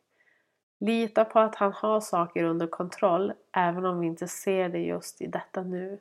Lita 0.80 1.26
på 1.26 1.40
att 1.40 1.56
han 1.56 1.74
har 1.74 2.00
saker 2.00 2.44
under 2.44 2.68
kontroll 2.68 3.34
även 3.52 3.86
om 3.86 4.00
vi 4.00 4.08
inte 4.08 4.28
ser 4.28 4.70
det 4.70 4.80
just 4.80 5.22
i 5.22 5.28
detta 5.28 5.62
nu. 5.62 6.00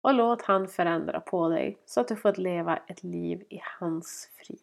Och 0.00 0.14
låt 0.14 0.42
han 0.42 0.68
förändra 0.68 1.20
på 1.20 1.48
dig 1.48 1.78
så 1.86 2.00
att 2.00 2.08
du 2.08 2.16
får 2.16 2.32
leva 2.32 2.76
ett 2.76 3.02
liv 3.02 3.44
i 3.48 3.60
hans 3.80 4.30
frid. 4.36 4.58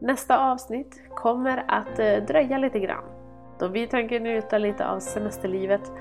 Nästa 0.00 0.38
avsnitt 0.38 1.02
kommer 1.14 1.64
att 1.68 1.98
eh, 1.98 2.24
dröja 2.24 2.58
lite 2.58 2.78
grann 2.78 3.18
då 3.58 3.68
vi 3.68 3.86
tänker 3.86 4.20
njuta 4.20 4.58
lite 4.58 4.88
av 4.88 5.00
semesterlivet 5.00 5.92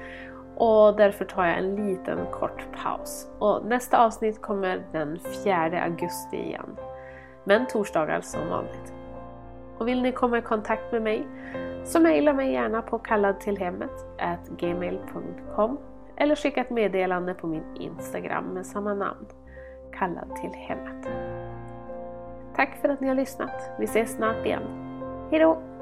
och 0.57 0.95
därför 0.95 1.25
tar 1.25 1.45
jag 1.45 1.57
en 1.57 1.75
liten 1.75 2.25
kort 2.31 2.67
paus. 2.83 3.27
Och 3.39 3.65
nästa 3.65 4.05
avsnitt 4.05 4.41
kommer 4.41 4.85
den 4.91 5.19
4 5.43 5.81
augusti 5.83 6.37
igen. 6.37 6.77
Men 7.43 7.67
torsdagar 7.67 8.21
som 8.21 8.49
vanligt. 8.49 8.93
Och 9.77 9.87
vill 9.87 10.01
ni 10.01 10.11
komma 10.11 10.37
i 10.37 10.41
kontakt 10.41 10.91
med 10.91 11.01
mig 11.01 11.27
så 11.83 11.99
mejla 11.99 12.33
mig 12.33 12.51
gärna 12.51 12.81
på 12.81 12.99
kalladtillhemmet 12.99 14.05
gmail.com 14.57 15.77
eller 16.15 16.35
skicka 16.35 16.61
ett 16.61 16.69
meddelande 16.69 17.33
på 17.33 17.47
min 17.47 17.75
Instagram 17.75 18.45
med 18.45 18.65
samma 18.65 18.93
namn, 18.93 19.25
kallad 19.91 20.35
till 20.35 20.53
hemmet. 20.53 21.07
Tack 22.55 22.77
för 22.81 22.89
att 22.89 23.01
ni 23.01 23.07
har 23.07 23.15
lyssnat. 23.15 23.71
Vi 23.79 23.85
ses 23.85 24.15
snart 24.15 24.45
igen. 24.45 24.63
Hejdå! 25.31 25.76